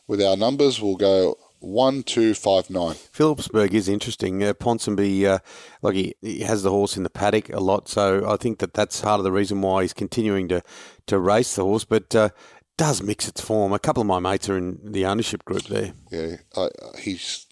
with 0.07 0.23
our 0.23 0.37
numbers. 0.37 0.81
We'll 0.81 0.97
go 0.97 1.37
one, 1.61 2.03
two, 2.03 2.35
five, 2.35 2.71
nine. 2.71 2.95
Phillipsburg 3.13 3.75
is 3.75 3.89
interesting. 3.89 4.43
Uh, 4.45 4.53
Ponsonby, 4.53 5.25
uh, 5.25 5.39
like 5.83 5.95
he, 5.95 6.15
he 6.21 6.41
has 6.41 6.63
the 6.63 6.71
horse 6.71 6.97
in 6.97 7.03
the 7.03 7.11
paddock 7.11 7.49
a 7.51 7.61
lot, 7.61 7.89
so 7.89 8.29
I 8.31 8.37
think 8.37 8.59
that 8.61 8.75
that's 8.75 9.01
part 9.01 9.19
of 9.19 9.25
the 9.25 9.33
reason 9.33 9.61
why 9.61 9.83
he's 9.83 9.93
continuing 9.93 10.49
to, 10.49 10.63
to 11.07 11.19
race 11.19 11.57
the 11.57 11.65
horse. 11.65 11.85
But 11.85 12.15
uh, 12.15 12.29
does 12.77 13.03
mix 13.03 13.29
its 13.29 13.41
form. 13.41 13.73
A 13.73 13.79
couple 13.79 14.01
of 14.01 14.07
my 14.07 14.21
mates 14.21 14.49
are 14.49 14.57
in 14.57 14.79
the 14.83 15.05
ownership 15.05 15.45
group 15.45 15.65
there. 15.65 15.93
Yeah, 16.11 16.37
I, 16.57 16.69
he's 17.01 17.47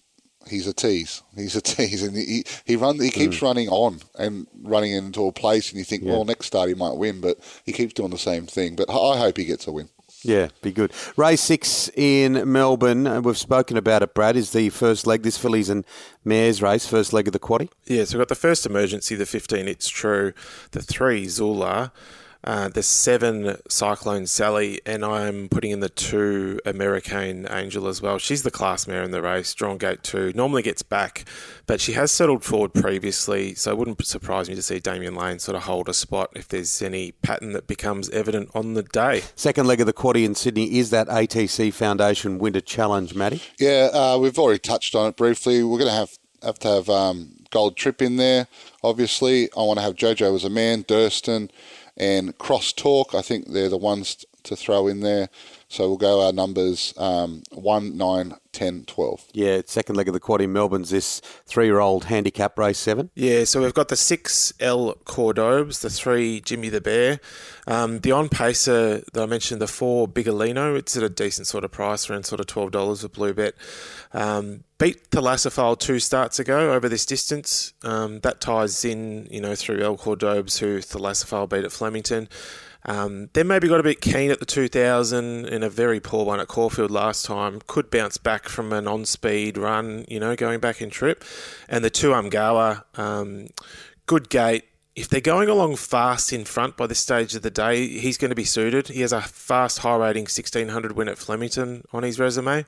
he's 0.49 0.67
a 0.67 0.73
tease. 0.73 1.23
He's 1.35 1.55
a 1.55 1.61
tease, 1.73 2.03
and 2.03 2.15
he 2.15 2.43
he 2.65 2.75
run 2.75 2.99
he 2.99 3.09
keeps 3.09 3.41
running 3.41 3.69
on 3.69 3.99
and 4.17 4.47
running 4.61 4.91
into 4.93 5.25
a 5.27 5.31
place, 5.31 5.69
and 5.69 5.77
you 5.79 5.83
think, 5.85 6.03
well, 6.03 6.25
next 6.25 6.47
start 6.47 6.69
he 6.69 6.75
might 6.75 6.95
win, 6.97 7.21
but 7.21 7.37
he 7.65 7.71
keeps 7.73 7.93
doing 7.93 8.11
the 8.11 8.17
same 8.17 8.45
thing. 8.47 8.75
But 8.75 8.89
I 8.89 9.17
hope 9.17 9.37
he 9.37 9.45
gets 9.45 9.67
a 9.67 9.71
win. 9.71 9.89
Yeah, 10.23 10.47
be 10.63 10.71
good. 10.71 10.91
Race 11.15 11.41
six 11.41 11.89
in 11.95 12.51
Melbourne. 12.51 13.05
uh, 13.05 13.21
We've 13.21 13.37
spoken 13.37 13.77
about 13.77 14.01
it, 14.01 14.15
Brad, 14.15 14.35
is 14.35 14.51
the 14.51 14.69
first 14.69 15.05
leg. 15.05 15.21
This 15.21 15.37
fillies 15.37 15.69
and 15.69 15.85
mares 16.25 16.59
race, 16.61 16.87
first 16.87 17.13
leg 17.13 17.27
of 17.27 17.33
the 17.33 17.39
quaddy. 17.39 17.69
Yeah, 17.85 18.03
so 18.03 18.17
we've 18.17 18.21
got 18.21 18.29
the 18.29 18.35
first 18.35 18.65
emergency, 18.65 19.13
the 19.15 19.27
15, 19.27 19.67
it's 19.67 19.87
true. 19.87 20.33
The 20.71 20.81
three, 20.81 21.27
Zula. 21.27 21.93
Uh, 22.43 22.69
the 22.69 22.83
seven, 22.83 23.57
Cyclone 23.67 24.27
Sally. 24.27 24.79
And 24.85 25.03
I'm 25.03 25.49
putting 25.49 25.71
in 25.71 25.79
the 25.79 25.89
two, 25.89 26.59
American 26.65 27.47
Angel 27.49 27.87
as 27.87 28.01
well. 28.01 28.17
She's 28.17 28.43
the 28.43 28.51
class 28.51 28.87
mare 28.87 29.03
in 29.03 29.11
the 29.11 29.21
race, 29.21 29.53
drawn 29.53 29.77
gate 29.77 30.03
two. 30.03 30.31
Normally 30.33 30.61
gets 30.61 30.81
back, 30.81 31.25
but 31.65 31.81
she 31.81 31.93
has 31.93 32.11
settled 32.11 32.43
forward 32.43 32.73
previously. 32.73 33.55
So 33.55 33.71
it 33.71 33.77
wouldn't 33.77 34.05
surprise 34.05 34.49
me 34.49 34.55
to 34.55 34.61
see 34.61 34.79
Damien 34.79 35.15
Lane 35.15 35.39
sort 35.39 35.55
of 35.55 35.63
hold 35.63 35.89
a 35.89 35.93
spot 35.93 36.31
if 36.35 36.47
there's 36.47 36.81
any 36.81 37.11
pattern 37.11 37.53
that 37.53 37.67
becomes 37.67 38.09
evident 38.09 38.49
on 38.53 38.73
the 38.73 38.83
day. 38.83 39.23
Second 39.35 39.67
leg 39.67 39.81
of 39.81 39.87
the 39.87 39.93
quaddy 39.93 40.23
in 40.25 40.35
Sydney 40.35 40.77
is 40.77 40.89
that 40.91 41.07
ATC 41.07 41.73
Foundation 41.73 42.37
Winter 42.37 42.61
Challenge, 42.61 43.13
Matty. 43.13 43.41
Yeah, 43.59 43.89
uh, 43.93 44.17
we've 44.19 44.37
already 44.37 44.59
touched 44.59 44.95
on 44.95 45.07
it 45.07 45.17
briefly. 45.17 45.63
We're 45.63 45.79
going 45.79 45.89
to 45.89 45.95
have 45.95 46.17
have 46.43 46.59
to 46.59 46.67
have 46.67 46.89
um, 46.89 47.37
Gold 47.49 47.75
Trip 47.75 48.01
in 48.01 48.17
there. 48.17 48.47
Obviously, 48.83 49.49
I 49.57 49.61
want 49.61 49.79
to 49.79 49.83
have 49.83 49.95
JoJo 49.95 50.35
as 50.35 50.43
a 50.43 50.49
man, 50.49 50.83
Durston, 50.83 51.49
and 51.97 52.37
Cross 52.37 52.73
Talk. 52.73 53.13
I 53.13 53.21
think 53.21 53.47
they're 53.47 53.69
the 53.69 53.77
ones 53.77 54.25
to 54.43 54.55
throw 54.55 54.87
in 54.87 55.01
there. 55.01 55.29
So 55.69 55.89
we'll 55.89 55.97
go 55.97 56.25
our 56.25 56.31
numbers 56.31 56.93
um, 56.97 57.43
1, 57.51 57.97
9, 57.97 58.35
10, 58.53 58.85
12. 58.85 59.25
Yeah, 59.33 59.61
second 59.65 59.95
leg 59.95 60.07
of 60.07 60.13
the 60.13 60.19
quad 60.19 60.39
in 60.41 60.53
Melbourne's 60.53 60.89
this 60.89 61.19
three-year-old 61.45 62.05
handicap 62.05 62.57
race 62.57 62.79
seven. 62.79 63.11
Yeah, 63.15 63.43
so 63.43 63.61
we've 63.61 63.73
got 63.73 63.89
the 63.89 63.97
six 63.97 64.53
El 64.61 64.95
Cordobes, 65.05 65.81
the 65.81 65.89
three 65.89 66.39
Jimmy 66.39 66.69
the 66.69 66.79
Bear, 66.79 67.19
um, 67.67 67.99
the 67.99 68.13
on 68.13 68.29
pacer 68.29 69.03
that 69.13 69.21
I 69.21 69.25
mentioned, 69.25 69.61
the 69.61 69.67
four 69.67 70.07
Bigolino. 70.07 70.77
It's 70.77 70.95
at 70.95 71.03
a 71.03 71.09
decent 71.09 71.47
sort 71.47 71.65
of 71.65 71.71
price, 71.71 72.09
around 72.09 72.23
sort 72.23 72.39
of 72.39 72.47
twelve 72.47 72.71
dollars 72.71 73.03
with 73.03 73.13
Blue 73.13 73.33
Bet. 73.33 73.53
Um, 74.13 74.63
beat 74.79 75.11
Thalassafal 75.11 75.77
two 75.77 75.99
starts 75.99 76.39
ago 76.39 76.73
over 76.73 76.87
this 76.87 77.05
distance. 77.05 77.73
Um, 77.83 78.21
that 78.21 78.39
ties 78.41 78.85
in, 78.85 79.27
you 79.29 79.41
know, 79.41 79.53
through 79.53 79.81
El 79.83 79.97
Cordobes, 79.97 80.59
who 80.59 80.79
Thalassafal 80.79 81.49
beat 81.49 81.65
at 81.65 81.71
Flemington. 81.71 82.29
Um, 82.87 83.29
then 83.33 83.47
maybe 83.47 83.67
got 83.67 83.81
a 83.81 83.83
bit 83.83 83.99
keen 83.99 84.31
at 84.31 84.39
the 84.39 84.45
2000 84.45 85.45
in 85.45 85.61
a 85.61 85.69
very 85.69 85.99
poor 85.99 86.25
one 86.25 86.39
at 86.39 86.47
Caulfield 86.47 86.89
last 86.89 87.25
time. 87.25 87.61
Could 87.67 87.91
bounce 87.91 88.17
back 88.17 88.47
from 88.47 88.71
an 88.71 88.87
on-speed 88.87 89.57
run, 89.57 90.05
you 90.07 90.19
know, 90.19 90.35
going 90.37 90.61
back 90.61 90.81
in 90.81 90.89
trip. 90.89 91.23
And 91.67 91.83
the 91.83 91.89
two 91.89 92.11
Umgawa, 92.11 92.83
um, 92.97 93.49
good 94.05 94.29
gate. 94.29 94.63
If 94.95 95.09
they're 95.09 95.21
going 95.21 95.47
along 95.47 95.75
fast 95.75 96.33
in 96.33 96.43
front 96.43 96.75
by 96.75 96.87
this 96.87 96.97
stage 96.97 97.35
of 97.35 97.43
the 97.43 97.51
day, 97.51 97.87
he's 97.87 98.17
going 98.17 98.29
to 98.29 98.35
be 98.35 98.45
suited. 98.45 98.87
He 98.87 99.01
has 99.01 99.13
a 99.13 99.21
fast, 99.21 99.79
high 99.79 99.95
rating 99.95 100.23
1600 100.23 100.93
win 100.93 101.07
at 101.07 101.19
Flemington 101.19 101.83
on 101.91 102.01
his 102.01 102.19
resume. 102.19 102.65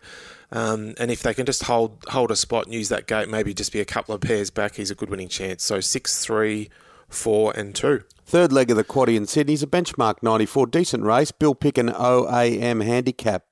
Um, 0.52 0.94
and 1.00 1.10
if 1.10 1.24
they 1.24 1.34
can 1.34 1.46
just 1.46 1.64
hold 1.64 2.04
hold 2.10 2.30
a 2.30 2.36
spot 2.36 2.66
and 2.66 2.74
use 2.74 2.90
that 2.90 3.08
gate, 3.08 3.30
maybe 3.30 3.54
just 3.54 3.72
be 3.72 3.80
a 3.80 3.86
couple 3.86 4.14
of 4.14 4.22
pairs 4.22 4.50
back, 4.50 4.76
he's 4.76 4.92
a 4.92 4.96
good 4.96 5.10
winning 5.10 5.28
chance. 5.28 5.64
So 5.64 5.80
six, 5.80 6.24
three, 6.24 6.70
four, 7.08 7.52
and 7.56 7.74
two. 7.74 8.04
Third 8.30 8.54
leg 8.54 8.70
of 8.70 8.78
the 8.78 8.84
quaddy 8.84 9.16
in 9.16 9.26
Sydney's 9.26 9.64
a 9.64 9.68
benchmark 9.68 10.22
94. 10.22 10.68
Decent 10.68 11.04
race. 11.04 11.32
Bill 11.32 11.56
Picken 11.56 11.92
OAM 11.92 12.86
handicap. 12.86 13.44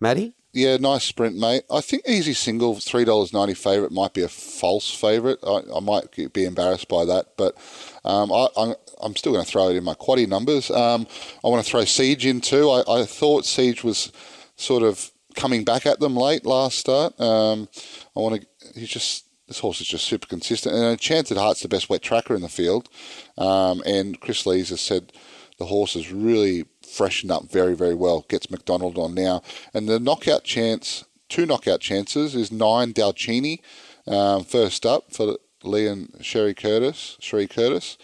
Matty? 0.00 0.34
Yeah, 0.52 0.76
nice 0.76 1.04
sprint, 1.04 1.36
mate. 1.36 1.62
I 1.70 1.80
think 1.80 2.02
easy 2.08 2.34
single, 2.34 2.74
three 2.74 3.04
dollars 3.04 3.32
ninety 3.32 3.54
favourite 3.54 3.92
might 3.92 4.12
be 4.12 4.22
a 4.22 4.28
false 4.28 4.92
favourite. 4.92 5.38
I, 5.46 5.60
I 5.76 5.78
might 5.78 6.32
be 6.32 6.44
embarrassed 6.44 6.88
by 6.88 7.04
that, 7.04 7.36
but 7.36 7.56
um, 8.04 8.32
I, 8.32 8.48
I'm, 8.56 8.74
I'm 9.00 9.14
still 9.14 9.32
going 9.32 9.44
to 9.44 9.50
throw 9.50 9.68
it 9.68 9.76
in 9.76 9.84
my 9.84 9.94
quaddy 9.94 10.26
numbers. 10.26 10.68
Um, 10.68 11.06
I 11.44 11.48
want 11.48 11.64
to 11.64 11.70
throw 11.70 11.84
Siege 11.84 12.26
in 12.26 12.40
too. 12.40 12.70
I, 12.70 13.02
I 13.02 13.04
thought 13.04 13.46
Siege 13.46 13.84
was 13.84 14.10
sort 14.56 14.82
of 14.82 15.12
coming 15.36 15.62
back 15.62 15.86
at 15.86 16.00
them 16.00 16.16
late 16.16 16.44
last 16.44 16.78
start. 16.78 17.20
Um, 17.20 17.68
I 18.16 18.20
want 18.20 18.40
to. 18.42 18.46
He's 18.80 18.88
just 18.88 19.23
this 19.46 19.58
horse 19.60 19.80
is 19.80 19.86
just 19.86 20.06
super 20.06 20.26
consistent, 20.26 20.74
and 20.74 20.84
Enchanted 20.84 21.36
Heart's 21.36 21.62
the 21.62 21.68
best 21.68 21.88
wet 21.88 22.02
tracker 22.02 22.34
in 22.34 22.42
the 22.42 22.48
field. 22.48 22.88
Um, 23.36 23.82
and 23.86 24.20
Kris 24.20 24.46
Lees 24.46 24.70
has 24.70 24.80
said 24.80 25.12
the 25.58 25.66
horse 25.66 25.96
is 25.96 26.12
really 26.12 26.64
freshened 26.86 27.30
up 27.30 27.50
very, 27.50 27.74
very 27.74 27.94
well. 27.94 28.24
Gets 28.28 28.50
McDonald 28.50 28.98
on 28.98 29.14
now, 29.14 29.42
and 29.72 29.88
the 29.88 30.00
knockout 30.00 30.44
chance 30.44 31.04
two 31.28 31.46
knockout 31.46 31.80
chances 31.80 32.34
is 32.34 32.52
nine 32.52 32.92
Dalcini, 32.92 33.60
um, 34.06 34.44
first 34.44 34.86
up 34.86 35.12
for 35.12 35.38
Lee 35.62 35.86
and 35.86 36.14
Sherry 36.20 36.54
Curtis. 36.54 37.16
Sherry 37.20 37.46
Curtis. 37.46 37.96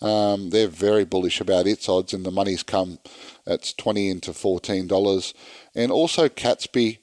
Um, 0.00 0.50
they're 0.50 0.68
very 0.68 1.04
bullish 1.04 1.40
about 1.40 1.66
its 1.66 1.88
odds, 1.88 2.14
and 2.14 2.24
the 2.24 2.30
money's 2.30 2.62
come. 2.62 2.98
It's 3.46 3.72
twenty 3.72 4.08
into 4.08 4.32
fourteen 4.32 4.86
dollars, 4.86 5.34
and 5.74 5.90
also 5.90 6.28
Catsby. 6.28 6.98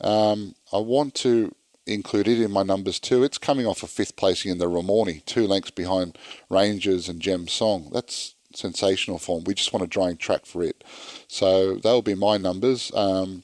Um, 0.00 0.54
I 0.72 0.78
want 0.78 1.14
to 1.16 1.54
include 1.86 2.28
it 2.28 2.40
in 2.40 2.50
my 2.50 2.62
numbers 2.62 2.98
too. 2.98 3.22
It's 3.22 3.38
coming 3.38 3.66
off 3.66 3.82
a 3.82 3.86
fifth 3.86 4.16
placing 4.16 4.50
in 4.50 4.58
the 4.58 4.68
Ramornie, 4.68 5.24
two 5.24 5.46
lengths 5.46 5.70
behind 5.70 6.18
Rangers 6.48 7.08
and 7.08 7.20
Gem 7.20 7.48
Song. 7.48 7.90
That's 7.92 8.34
sensational 8.54 9.18
form. 9.18 9.44
We 9.44 9.54
just 9.54 9.72
want 9.72 9.84
a 9.84 9.88
drying 9.88 10.16
track 10.16 10.46
for 10.46 10.62
it. 10.62 10.84
So 11.28 11.76
they'll 11.76 12.02
be 12.02 12.14
my 12.14 12.36
numbers. 12.36 12.92
Um, 12.94 13.42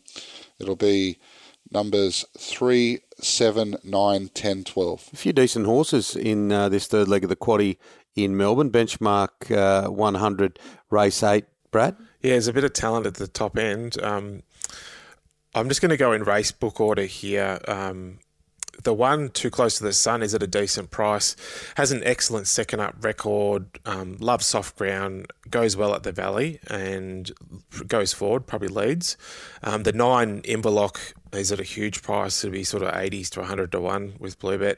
it'll 0.58 0.76
be 0.76 1.18
numbers 1.70 2.24
3, 2.38 2.98
7, 3.20 3.76
9, 3.82 4.30
10, 4.32 4.64
12. 4.64 5.10
A 5.12 5.16
few 5.16 5.32
decent 5.32 5.66
horses 5.66 6.16
in 6.16 6.52
uh, 6.52 6.68
this 6.68 6.86
third 6.86 7.08
leg 7.08 7.24
of 7.24 7.30
the 7.30 7.36
quaddy 7.36 7.76
in 8.14 8.36
Melbourne. 8.36 8.70
Benchmark 8.70 9.50
uh, 9.50 9.90
100, 9.90 10.58
race 10.90 11.22
8. 11.22 11.44
Brad? 11.70 11.96
Yeah, 12.22 12.32
there's 12.32 12.48
a 12.48 12.52
bit 12.52 12.64
of 12.64 12.72
talent 12.72 13.06
at 13.06 13.14
the 13.14 13.28
top 13.28 13.56
end. 13.56 14.00
Um, 14.02 14.42
I'm 15.54 15.68
just 15.68 15.80
going 15.80 15.90
to 15.90 15.96
go 15.96 16.12
in 16.12 16.24
race 16.24 16.52
book 16.52 16.80
order 16.80 17.04
here. 17.04 17.60
Um, 17.66 18.18
the 18.82 18.94
one 18.94 19.28
too 19.30 19.50
close 19.50 19.78
to 19.78 19.84
the 19.84 19.92
sun 19.92 20.22
is 20.22 20.34
at 20.34 20.42
a 20.42 20.46
decent 20.46 20.90
price. 20.90 21.36
Has 21.76 21.92
an 21.92 22.02
excellent 22.04 22.46
second 22.46 22.80
up 22.80 22.96
record. 23.00 23.66
Um, 23.84 24.16
loves 24.20 24.46
soft 24.46 24.76
ground. 24.76 25.32
Goes 25.48 25.76
well 25.76 25.94
at 25.94 26.02
the 26.02 26.12
valley 26.12 26.60
and 26.68 27.30
goes 27.86 28.12
forward. 28.12 28.46
Probably 28.46 28.68
leads. 28.68 29.16
Um, 29.62 29.82
the 29.82 29.92
nine 29.92 30.42
Imberlock 30.42 31.14
is 31.32 31.52
at 31.52 31.60
a 31.60 31.64
huge 31.64 32.02
price. 32.02 32.42
It'll 32.44 32.52
be 32.52 32.64
sort 32.64 32.82
of 32.82 32.92
80s 32.92 33.28
to 33.30 33.40
100 33.40 33.72
to 33.72 33.80
one 33.80 34.14
with 34.18 34.38
Bluebet. 34.38 34.76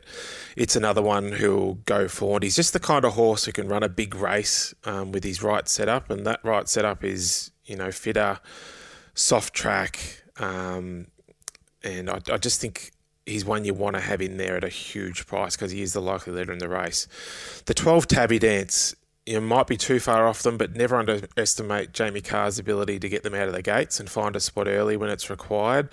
It's 0.56 0.76
another 0.76 1.02
one 1.02 1.32
who'll 1.32 1.74
go 1.86 2.08
forward. 2.08 2.42
He's 2.42 2.56
just 2.56 2.72
the 2.72 2.80
kind 2.80 3.04
of 3.04 3.14
horse 3.14 3.44
who 3.44 3.52
can 3.52 3.68
run 3.68 3.82
a 3.82 3.88
big 3.88 4.14
race 4.14 4.74
um, 4.84 5.12
with 5.12 5.24
his 5.24 5.42
right 5.42 5.68
setup, 5.68 6.10
and 6.10 6.26
that 6.26 6.40
right 6.42 6.68
setup 6.68 7.04
is 7.04 7.50
you 7.64 7.76
know 7.76 7.90
fitter, 7.90 8.40
soft 9.14 9.54
track. 9.54 10.22
Um, 10.38 11.08
and 11.84 12.08
I, 12.08 12.20
I 12.30 12.36
just 12.36 12.60
think 12.60 12.91
he's 13.26 13.44
one 13.44 13.64
you 13.64 13.74
want 13.74 13.94
to 13.96 14.00
have 14.00 14.20
in 14.20 14.36
there 14.36 14.56
at 14.56 14.64
a 14.64 14.68
huge 14.68 15.26
price 15.26 15.56
because 15.56 15.70
he 15.70 15.82
is 15.82 15.92
the 15.92 16.00
likely 16.00 16.32
leader 16.32 16.52
in 16.52 16.58
the 16.58 16.68
race. 16.68 17.06
The 17.66 17.74
12 17.74 18.06
Tabby 18.06 18.38
Dance, 18.38 18.94
you 19.24 19.40
might 19.40 19.68
be 19.68 19.76
too 19.76 20.00
far 20.00 20.26
off 20.26 20.42
them, 20.42 20.58
but 20.58 20.74
never 20.74 20.96
underestimate 20.96 21.92
Jamie 21.92 22.20
Kah's 22.20 22.58
ability 22.58 22.98
to 22.98 23.08
get 23.08 23.22
them 23.22 23.34
out 23.34 23.46
of 23.46 23.54
the 23.54 23.62
gates 23.62 24.00
and 24.00 24.10
find 24.10 24.34
a 24.34 24.40
spot 24.40 24.66
early 24.66 24.96
when 24.96 25.10
it's 25.10 25.30
required. 25.30 25.88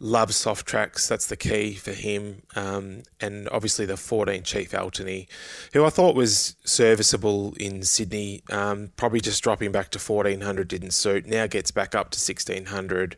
Loves 0.00 0.34
soft 0.34 0.66
tracks, 0.66 1.06
that's 1.06 1.28
the 1.28 1.36
key 1.36 1.74
for 1.74 1.92
him. 1.92 2.42
Um, 2.56 3.04
and 3.20 3.48
obviously 3.50 3.86
the 3.86 3.96
14 3.96 4.42
Chief 4.42 4.72
Altony, 4.72 5.28
who 5.72 5.84
I 5.84 5.90
thought 5.90 6.16
was 6.16 6.56
serviceable 6.64 7.54
in 7.60 7.84
Sydney, 7.84 8.42
um, 8.50 8.90
probably 8.96 9.20
just 9.20 9.44
dropping 9.44 9.70
back 9.70 9.90
to 9.90 10.00
1400 10.00 10.66
didn't 10.66 10.90
suit. 10.90 11.24
Now 11.24 11.46
gets 11.46 11.70
back 11.70 11.94
up 11.94 12.10
to 12.10 12.18
1600 12.18 13.16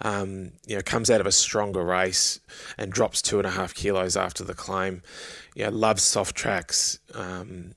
um, 0.00 0.52
you 0.66 0.74
know, 0.74 0.82
comes 0.82 1.10
out 1.10 1.20
of 1.20 1.26
a 1.26 1.32
stronger 1.32 1.84
race 1.84 2.40
and 2.78 2.90
drops 2.90 3.20
two 3.20 3.38
and 3.38 3.46
a 3.46 3.50
half 3.50 3.74
kilos 3.74 4.16
after 4.16 4.42
the 4.42 4.54
claim. 4.54 5.02
Know, 5.54 5.68
loves 5.68 6.02
soft 6.02 6.34
tracks. 6.34 6.98
Um, 7.14 7.74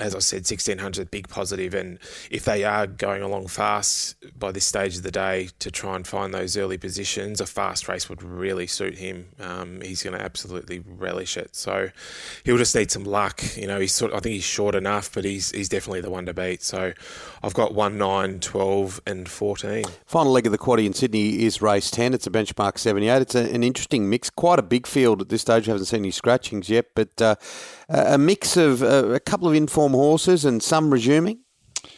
as 0.00 0.14
I 0.14 0.18
said, 0.20 0.38
1600 0.38 1.10
big 1.10 1.28
positive, 1.28 1.74
and 1.74 1.98
if 2.30 2.44
they 2.44 2.64
are 2.64 2.86
going 2.86 3.22
along 3.22 3.48
fast 3.48 4.16
by 4.38 4.52
this 4.52 4.64
stage 4.64 4.96
of 4.96 5.02
the 5.02 5.10
day 5.10 5.48
to 5.58 5.70
try 5.70 5.96
and 5.96 6.06
find 6.06 6.32
those 6.32 6.56
early 6.56 6.78
positions, 6.78 7.40
a 7.40 7.46
fast 7.46 7.88
race 7.88 8.08
would 8.08 8.22
really 8.22 8.66
suit 8.66 8.98
him. 8.98 9.28
Um, 9.40 9.80
he's 9.80 10.02
going 10.02 10.16
to 10.16 10.22
absolutely 10.22 10.80
relish 10.86 11.36
it. 11.36 11.54
So 11.54 11.90
he'll 12.44 12.58
just 12.58 12.74
need 12.74 12.90
some 12.90 13.04
luck. 13.04 13.42
You 13.56 13.66
know, 13.66 13.80
he's 13.80 13.92
sort. 13.92 14.12
Of, 14.12 14.18
I 14.18 14.20
think 14.20 14.34
he's 14.34 14.44
short 14.44 14.74
enough, 14.74 15.12
but 15.12 15.24
he's 15.24 15.50
he's 15.50 15.68
definitely 15.68 16.00
the 16.00 16.10
one 16.10 16.26
to 16.26 16.34
beat. 16.34 16.62
So 16.62 16.92
I've 17.42 17.54
got 17.54 17.74
one, 17.74 17.98
nine, 17.98 18.40
12, 18.40 19.00
and 19.06 19.28
14. 19.28 19.84
Final 20.06 20.32
leg 20.32 20.46
of 20.46 20.52
the 20.52 20.58
quaddy 20.58 20.86
in 20.86 20.92
Sydney 20.92 21.42
is 21.44 21.62
race 21.62 21.90
10. 21.90 22.14
It's 22.14 22.26
a 22.26 22.30
benchmark 22.30 22.78
78. 22.78 23.22
It's 23.22 23.34
a, 23.34 23.52
an 23.52 23.62
interesting 23.62 24.08
mix. 24.08 24.30
Quite 24.30 24.58
a 24.58 24.62
big 24.62 24.86
field 24.86 25.20
at 25.20 25.28
this 25.28 25.42
stage. 25.42 25.66
We 25.66 25.72
haven't 25.72 25.86
seen 25.86 26.00
any 26.00 26.10
scratchings 26.10 26.68
yet, 26.68 26.86
but 26.94 27.20
uh, 27.20 27.36
a 27.88 28.18
mix 28.18 28.56
of 28.56 28.82
uh, 28.82 29.08
a 29.08 29.20
couple 29.20 29.48
of 29.48 29.54
informed 29.54 29.87
horses 29.92 30.44
and 30.44 30.62
some 30.62 30.90
resuming. 30.90 31.40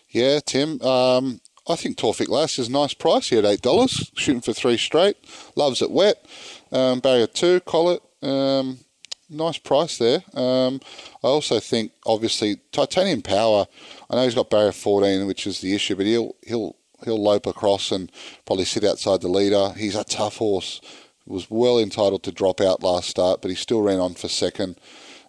Yeah, 0.09 0.41
Tim. 0.45 0.81
Um, 0.83 1.41
I 1.69 1.77
think 1.77 1.97
Torfik 1.97 2.29
Lass 2.29 2.59
is 2.59 2.69
a 2.69 2.73
nice 2.73 2.95
price 2.95 3.29
here 3.29 3.39
at 3.41 3.45
eight 3.45 3.63
dollars, 3.63 4.11
shooting 4.17 4.41
for 4.41 4.53
three 4.53 4.77
straight. 4.77 5.17
Loves 5.55 5.83
it 5.83 5.91
wet. 5.91 6.25
Um, 6.73 7.01
barrier 7.01 7.27
two, 7.27 7.61
Collett. 7.61 8.03
Um, 8.23 8.79
nice 9.29 9.59
price 9.59 9.99
there. 9.99 10.23
Um, 10.35 10.81
I 11.23 11.29
also 11.29 11.61
think, 11.61 11.93
obviously, 12.05 12.61
Titanium 12.73 13.23
Power. 13.23 13.67
I 14.09 14.17
know 14.17 14.25
he's 14.25 14.35
got 14.35 14.51
barrier 14.51 14.73
fourteen, 14.73 15.27
which 15.27 15.47
is 15.47 15.61
the 15.61 15.75
issue, 15.75 15.95
but 15.97 16.07
he'll 16.07 16.35
he'll 16.47 16.77
he'll 17.05 17.23
lope 17.23 17.47
across 17.47 17.93
and 17.93 18.11
probably 18.47 18.65
sit 18.65 18.85
outside 18.85 19.21
the 19.21 19.29
leader. 19.29 19.73
He's 19.77 19.95
a 19.95 20.05
tough 20.05 20.39
horse. 20.39 20.81
Was 21.27 21.49
well 21.49 21.79
entitled 21.79 22.25
to 22.25 22.33
drop 22.33 22.61
out 22.61 22.83
last 22.83 23.09
start, 23.09 23.41
but 23.41 23.51
he 23.51 23.55
still 23.55 23.83
ran 23.83 24.01
on 24.01 24.15
for 24.15 24.27
second. 24.27 24.81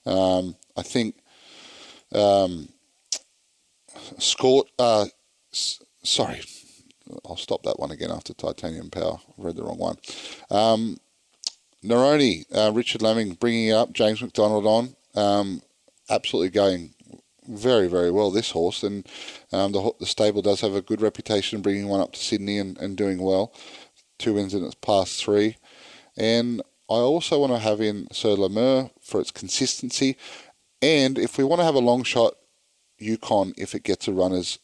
Um, 0.03 0.55
I 0.75 0.81
think 0.81 1.15
um, 2.13 2.69
Scott. 4.17 4.67
Uh, 4.77 5.05
s- 5.53 5.81
sorry, 6.03 6.41
I'll 7.25 7.37
stop 7.37 7.63
that 7.63 7.79
one 7.79 7.91
again 7.91 8.11
after 8.11 8.33
Titanium 8.33 8.89
Power. 8.89 9.19
I 9.39 9.43
read 9.43 9.55
the 9.55 9.63
wrong 9.63 9.77
one. 9.77 9.97
Um, 10.49 10.97
Neroni, 11.83 12.45
uh, 12.55 12.71
Richard 12.71 13.01
Lemming 13.01 13.33
bringing 13.33 13.71
up. 13.71 13.91
James 13.93 14.21
McDonald 14.21 14.65
on. 14.65 14.95
Um, 15.15 15.61
absolutely 16.09 16.49
going 16.49 16.93
very, 17.47 17.87
very 17.87 18.11
well, 18.11 18.29
this 18.31 18.51
horse. 18.51 18.83
And 18.83 19.07
um, 19.51 19.71
the, 19.71 19.91
the 19.99 20.05
stable 20.05 20.41
does 20.41 20.61
have 20.61 20.75
a 20.75 20.81
good 20.81 21.01
reputation 21.01 21.61
bringing 21.61 21.87
one 21.87 22.01
up 22.01 22.13
to 22.13 22.19
Sydney 22.19 22.59
and, 22.59 22.77
and 22.77 22.95
doing 22.95 23.19
well. 23.21 23.53
Two 24.19 24.35
wins 24.35 24.53
in 24.53 24.63
its 24.63 24.75
past 24.75 25.23
three. 25.23 25.57
And 26.15 26.61
I 26.89 26.95
also 26.95 27.39
want 27.39 27.53
to 27.53 27.59
have 27.59 27.81
in 27.81 28.07
Sir 28.11 28.33
Lemur 28.33 28.91
for 29.01 29.19
its 29.19 29.31
consistency. 29.31 30.17
And 30.81 31.17
if 31.17 31.37
we 31.37 31.43
want 31.43 31.59
to 31.59 31.65
have 31.65 31.75
a 31.75 31.79
long 31.79 32.03
shot 32.03 32.33
Yukon, 32.97 33.53
if 33.57 33.75
it 33.75 33.83
gets 33.83 34.07
a 34.07 34.13
run 34.13 34.33
as 34.33 34.59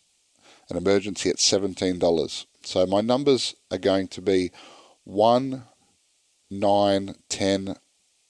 an 0.69 0.77
emergency 0.77 1.29
at 1.29 1.37
$17. 1.37 2.45
So 2.63 2.85
my 2.85 3.01
numbers 3.01 3.55
are 3.71 3.77
going 3.77 4.07
to 4.09 4.21
be 4.21 4.51
1, 5.05 5.63
9, 6.49 7.15
10, 7.29 7.75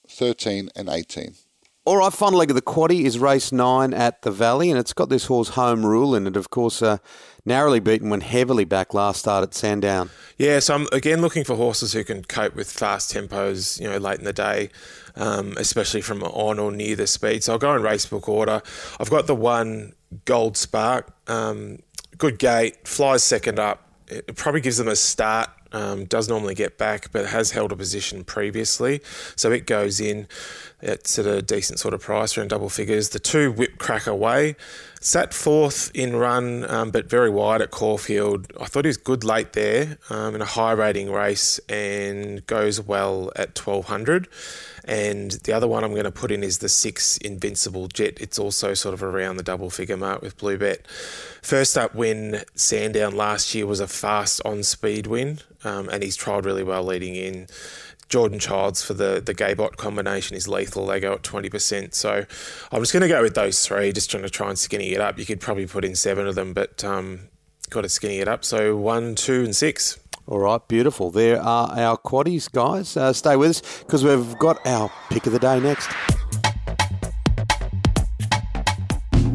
13, 0.08 0.69
and 0.76 0.89
18. 0.89 1.36
All 1.88 1.95
right, 1.95 2.12
final 2.12 2.39
leg 2.39 2.52
of 2.52 2.56
the 2.56 2.62
quaddy 2.62 3.06
is 3.06 3.17
race 3.17 3.54
nine 3.54 3.93
at 3.93 4.23
the 4.23 4.30
Valley, 4.30 4.69
and 4.69 4.78
it's 4.78 4.91
got 4.91 5.08
this 5.08 5.28
horse 5.28 5.47
home 5.47 5.86
rule 5.86 6.15
in 6.15 6.28
it. 6.28 6.36
Of 6.36 6.50
course, 6.50 6.82
uh, 6.82 6.97
narrowly 7.45 7.80
beaten 7.80 8.10
when 8.10 8.19
heavily 8.19 8.65
back 8.65 8.93
last 8.93 9.19
start 9.19 9.41
at 9.41 9.54
Sandown. 9.54 10.10
Yeah, 10.38 10.60
so 10.60 10.76
I'm 10.76 10.88
again 10.91 11.21
looking 11.21 11.45
for 11.45 11.56
horses 11.56 11.93
who 11.93 12.04
can 12.04 12.26
cope 12.26 12.56
with 12.56 12.69
fast 12.69 13.13
tempos, 13.13 13.80
you 13.80 13.89
know, 13.89 14.00
late 14.00 14.19
in 14.19 14.26
the 14.26 14.34
day, 14.34 14.69
um, 15.15 15.56
especially 15.56 16.02
from 16.02 16.23
on 16.23 16.60
or 16.60 16.73
near 16.73 16.97
the 16.97 17.08
speed. 17.08 17.45
So 17.45 17.54
I'll 17.54 17.58
go 17.58 17.73
in 17.73 17.82
racebook 17.82 18.28
order. 18.28 18.62
I've 19.00 19.10
got 19.10 19.28
the 19.28 19.36
one 19.36 19.93
Gold 20.26 20.58
Spark, 20.58 21.13
um, 21.28 21.80
good 22.17 22.38
gate, 22.38 22.86
flies 22.86 23.23
second 23.23 23.60
up. 23.60 23.82
It 24.10 24.36
probably 24.36 24.60
gives 24.60 24.76
them 24.76 24.89
a 24.89 24.95
start 24.97 25.50
um, 25.72 26.06
does 26.06 26.28
normally 26.30 26.56
get 26.56 26.78
back, 26.78 27.12
but 27.12 27.28
has 27.28 27.52
held 27.52 27.72
a 27.72 27.76
position 27.76 28.24
previously. 28.24 29.02
So 29.36 29.52
it 29.52 29.66
goes 29.66 30.00
in. 30.00 30.28
It's 30.82 31.18
at 31.18 31.26
a 31.26 31.42
decent 31.42 31.80
sort 31.80 31.94
of 31.94 32.02
price, 32.02 32.38
around 32.38 32.50
double 32.50 32.70
figures. 32.70 33.10
The 33.10 33.20
two 33.20 33.52
whip 33.52 33.78
crack 33.78 34.08
away. 34.08 34.56
Sat 35.00 35.34
fourth 35.34 35.92
in 35.94 36.16
run, 36.16 36.70
um, 36.70 36.90
but 36.90 37.08
very 37.08 37.30
wide 37.30 37.62
at 37.62 37.70
Caulfield. 37.70 38.52
I 38.60 38.66
thought 38.66 38.86
he 38.86 38.90
was 38.90 38.98
good 38.98 39.24
late 39.24 39.54
there 39.54 39.98
um, 40.10 40.34
in 40.34 40.42
a 40.42 40.46
high 40.46 40.72
rating 40.72 41.12
race 41.12 41.60
and 41.70 42.46
goes 42.48 42.82
well 42.82 43.32
at 43.36 43.58
1200. 43.58 44.28
And 44.86 45.32
the 45.32 45.54
other 45.54 45.68
one 45.68 45.84
I'm 45.84 45.92
going 45.92 46.06
to 46.06 46.12
put 46.12 46.32
in 46.32 46.44
is 46.44 46.60
the 46.60 46.70
six 46.70 47.18
Invincible 47.18 47.88
Jet. 47.88 48.18
It's 48.20 48.40
also 48.40 48.74
sort 48.74 48.94
of 48.94 49.04
around 49.04 49.38
the 49.38 49.44
double 49.44 49.70
figure 49.70 49.98
mark 49.98 50.22
with 50.22 50.38
Bluebet. 50.38 50.88
First 51.42 51.78
up 51.78 51.94
win 51.94 52.44
Sandown 52.56 53.16
last 53.16 53.54
year 53.54 53.68
was 53.68 53.82
a 53.82 53.88
fast 53.88 54.42
on 54.46 54.64
speed 54.64 55.06
win, 55.06 55.40
um, 55.64 55.90
and 55.90 56.04
he's 56.04 56.18
trialled 56.18 56.46
really 56.46 56.64
well 56.64 56.84
leading 56.84 57.16
in. 57.16 57.48
Jordan 58.10 58.39
Childs 58.39 58.84
for 58.84 58.93
the 58.93 59.22
the 59.24 59.36
Gaybot 59.36 59.78
combination 59.78 60.36
is 60.36 60.48
lethal. 60.48 60.86
They 60.88 61.00
go 61.00 61.13
at 61.13 61.24
twenty 61.24 61.50
percent. 61.50 61.93
So 61.93 62.26
I'm 62.72 62.82
just 62.82 62.93
going 62.93 63.02
to 63.02 63.08
go 63.08 63.22
with 63.22 63.36
those 63.36 63.65
three. 63.65 63.91
Just 63.91 64.10
trying 64.10 64.24
to 64.24 64.30
try 64.30 64.50
and 64.50 64.58
skinny 64.58 64.93
it 64.93 65.02
up. 65.02 65.20
You 65.20 65.26
could 65.26 65.39
probably 65.39 65.67
put 65.67 65.84
in 65.84 65.96
seven 65.96 66.28
of 66.28 66.36
them, 66.36 66.54
but 66.54 66.84
um, 66.84 67.30
got 67.70 67.82
to 67.82 67.89
skinny 67.89 68.20
it 68.20 68.28
up. 68.28 68.46
So 68.46 68.76
one, 68.78 69.15
two, 69.15 69.43
and 69.43 69.56
six. 69.56 70.00
All 70.26 70.39
right, 70.39 70.65
beautiful. 70.67 71.10
There 71.10 71.41
are 71.41 71.72
our 71.80 71.98
quaddies, 71.98 72.52
guys. 72.52 72.98
Uh, 72.98 73.13
stay 73.13 73.38
with 73.38 73.52
us 73.52 73.80
because 73.80 74.04
we've 74.04 74.38
got 74.39 74.65
our 74.67 74.91
pick 75.10 75.26
of 75.26 75.32
the 75.32 75.39
day 75.39 75.60
next. 75.60 75.89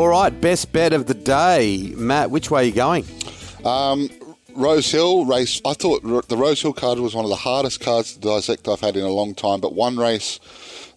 All 0.00 0.08
right, 0.08 0.30
best 0.30 0.72
bet 0.72 0.94
of 0.94 1.04
the 1.04 1.12
day. 1.12 1.92
Matt, 1.94 2.30
which 2.30 2.50
way 2.50 2.62
are 2.62 2.64
you 2.64 2.72
going? 2.72 3.04
Um, 3.66 4.08
Rose 4.54 4.90
Hill 4.90 5.26
race. 5.26 5.60
I 5.62 5.74
thought 5.74 6.02
the 6.26 6.38
Rose 6.38 6.62
Hill 6.62 6.72
card 6.72 6.98
was 7.00 7.14
one 7.14 7.26
of 7.26 7.28
the 7.28 7.36
hardest 7.36 7.80
cards 7.80 8.14
to 8.14 8.18
dissect 8.18 8.66
I've 8.66 8.80
had 8.80 8.96
in 8.96 9.04
a 9.04 9.10
long 9.10 9.34
time. 9.34 9.60
But 9.60 9.74
one 9.74 9.98
race, 9.98 10.40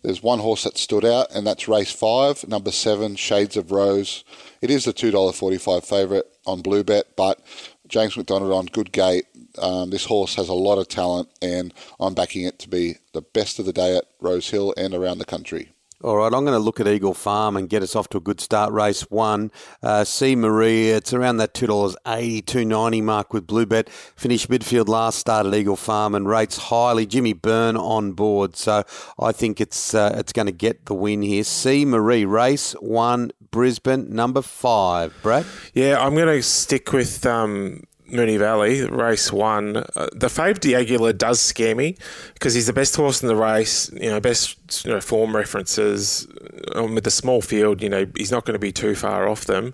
there's 0.04 0.24
one 0.24 0.40
horse 0.40 0.64
that 0.64 0.78
stood 0.78 1.04
out, 1.04 1.28
and 1.36 1.46
that's 1.46 1.68
race 1.68 1.92
five, 1.92 2.48
number 2.48 2.72
seven, 2.72 3.18
Shades 3.18 3.58
of 3.58 3.74
Rose. 3.74 4.24
It 4.62 4.70
is 4.70 4.86
the 4.86 4.94
two 4.94 5.12
dollar 5.12 5.34
forty 5.34 5.58
five 5.58 5.84
favourite 5.84 6.24
on 6.46 6.62
Blue 6.62 6.86
Bet, 6.86 7.18
but 7.18 7.42
James 7.90 8.16
McDonald 8.16 8.54
on 8.54 8.68
good 8.68 8.94
gate. 8.94 9.26
Um, 9.58 9.90
this 9.90 10.06
horse 10.06 10.36
has 10.36 10.48
a 10.48 10.54
lot 10.54 10.78
of 10.78 10.88
talent, 10.88 11.28
and 11.42 11.74
I'm 12.00 12.14
backing 12.14 12.46
it 12.46 12.58
to 12.60 12.70
be 12.70 12.96
the 13.12 13.22
best 13.22 13.60
of 13.60 13.66
the 13.66 13.74
day 13.74 13.98
at 13.98 14.06
Rose 14.22 14.50
Hill 14.50 14.74
and 14.78 14.94
around 14.94 15.18
the 15.18 15.26
country. 15.26 15.74
All 16.04 16.18
right, 16.18 16.34
I'm 16.34 16.44
going 16.44 16.48
to 16.48 16.60
look 16.60 16.82
at 16.82 16.88
Eagle 16.88 17.14
Farm 17.14 17.56
and 17.56 17.70
get 17.70 17.82
us 17.82 17.96
off 17.96 18.10
to 18.10 18.18
a 18.18 18.20
good 18.20 18.42
start. 18.42 18.74
Race 18.74 19.04
one, 19.04 19.54
uh, 19.82 20.04
C 20.04 20.36
Marie. 20.36 20.90
It's 20.90 21.14
around 21.14 21.38
that 21.38 21.54
two 21.54 21.66
dollars 21.66 21.96
eighty, 22.06 22.42
two 22.42 22.66
ninety 22.66 23.00
mark 23.00 23.32
with 23.32 23.48
Bluebet. 23.48 23.88
Finished 23.88 24.50
midfield 24.50 24.90
last 24.90 25.18
start 25.18 25.46
at 25.46 25.56
Eagle 25.56 25.78
Farm 25.78 26.14
and 26.14 26.28
rates 26.28 26.58
highly. 26.58 27.06
Jimmy 27.06 27.32
Byrne 27.32 27.78
on 27.78 28.12
board, 28.12 28.58
so 28.58 28.84
I 29.18 29.32
think 29.32 29.62
it's 29.62 29.94
uh, 29.94 30.14
it's 30.18 30.34
going 30.34 30.48
to 30.48 30.52
get 30.52 30.88
the 30.88 30.94
win 30.94 31.22
here. 31.22 31.46
C 31.46 31.86
Marie, 31.86 32.26
race 32.26 32.74
one, 32.82 33.32
Brisbane, 33.52 34.14
number 34.14 34.42
five. 34.42 35.14
Brad. 35.22 35.46
Yeah, 35.74 36.06
I'm 36.06 36.16
going 36.16 36.28
to 36.28 36.44
stick 36.44 36.92
with 36.92 37.26
um, 37.26 37.84
Moonee 38.14 38.40
Valley, 38.40 38.86
race 38.86 39.32
one. 39.32 39.78
Uh, 39.78 40.08
the 40.14 40.28
Fave 40.28 40.60
D'Aguilar 40.60 41.14
does 41.14 41.42
scare 41.42 41.76
me 41.76 41.98
because 42.34 42.54
he's 42.54 42.68
the 42.68 42.74
best 42.74 42.96
horse 42.96 43.22
in 43.22 43.28
the 43.28 43.36
race, 43.36 43.92
you 43.94 44.10
know, 44.10 44.20
best 44.20 44.86
you 44.86 44.92
know, 44.92 45.02
form 45.02 45.36
references. 45.36 46.28
Um, 46.76 46.96
with 46.96 47.04
the 47.04 47.12
small 47.12 47.42
field, 47.42 47.82
you 47.82 47.90
know, 47.90 48.08
he's 48.16 48.32
not 48.32 48.46
going 48.46 48.54
to 48.54 48.60
be 48.60 48.72
too 48.72 48.96
far 48.96 49.28
off 49.28 49.46
them. 49.46 49.74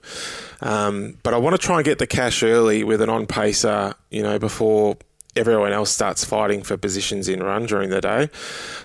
Um, 0.62 1.18
but 1.24 1.34
I 1.34 1.38
want 1.38 1.60
to 1.60 1.62
try 1.62 1.78
and 1.78 1.86
get 1.86 2.00
the 2.00 2.08
cash 2.08 2.42
early 2.42 2.84
with 2.84 3.02
an 3.02 3.10
on 3.10 3.28
pacer, 3.28 3.94
you 4.10 4.24
know, 4.24 4.40
before 4.40 4.98
everyone 5.36 5.72
else 5.72 5.90
starts 5.92 6.26
fighting 6.26 6.64
for 6.64 6.78
positions 6.78 7.30
in 7.30 7.42
run 7.42 7.66
during 7.66 7.90
the 7.90 8.02
day. 8.02 8.30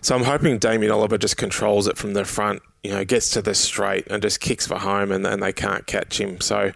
So 0.01 0.15
I'm 0.15 0.25
hoping 0.25 0.59
Damien 0.59 0.93
Oliver 0.93 1.19
just 1.19 1.37
controls 1.37 1.87
it 1.87 1.97
from 1.97 2.13
the 2.13 2.25
front, 2.25 2.63
you 2.85 2.91
know, 2.91 3.05
gets 3.05 3.31
to 3.31 3.43
the 3.43 3.55
straight 3.55 4.07
and 4.09 4.23
just 4.23 4.41
kicks 4.41 4.67
for 4.67 4.79
home 4.79 5.11
and 5.11 5.25
then 5.25 5.41
they 5.41 5.53
can't 5.53 5.87
catch 5.87 6.21
him. 6.21 6.41
So 6.41 6.71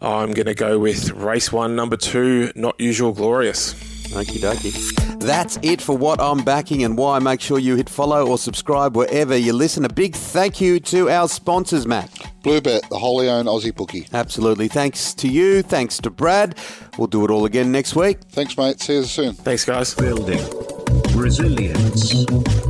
I'm 0.00 0.32
going 0.32 0.46
to 0.46 0.54
go 0.54 0.78
with 0.78 1.12
race 1.12 1.52
one, 1.52 1.76
number 1.76 1.96
two, 1.96 2.52
Not 2.56 2.78
Usual 2.80 3.12
Glorious. 3.12 3.74
Okie 4.08 4.38
dokie. 4.38 5.20
That's 5.20 5.58
it 5.62 5.80
for 5.80 5.96
what 5.96 6.20
I'm 6.20 6.44
backing 6.44 6.84
and 6.84 6.96
why. 6.96 7.18
Make 7.18 7.40
sure 7.40 7.58
you 7.58 7.76
hit 7.76 7.88
follow 7.88 8.26
or 8.26 8.38
subscribe 8.38 8.96
wherever 8.96 9.36
you 9.36 9.52
listen. 9.52 9.84
A 9.84 9.88
big 9.88 10.14
thank 10.14 10.60
you 10.60 10.78
to 10.80 11.10
our 11.10 11.28
sponsors, 11.28 11.86
Matt. 11.86 12.10
Bluebet, 12.42 12.88
the 12.88 12.98
wholly 12.98 13.28
owned 13.28 13.48
Aussie 13.48 13.74
bookie. 13.74 14.06
Absolutely. 14.12 14.68
Thanks 14.68 15.12
to 15.14 15.28
you. 15.28 15.62
Thanks 15.62 15.98
to 15.98 16.10
Brad. 16.10 16.56
We'll 16.98 17.08
do 17.08 17.24
it 17.24 17.30
all 17.30 17.44
again 17.44 17.72
next 17.72 17.96
week. 17.96 18.20
Thanks, 18.30 18.56
mate. 18.56 18.80
See 18.80 18.94
you 18.94 19.04
soon. 19.04 19.32
Thanks, 19.32 19.64
guys. 19.64 19.94
Building 19.94 20.40
Resilience 21.14 22.26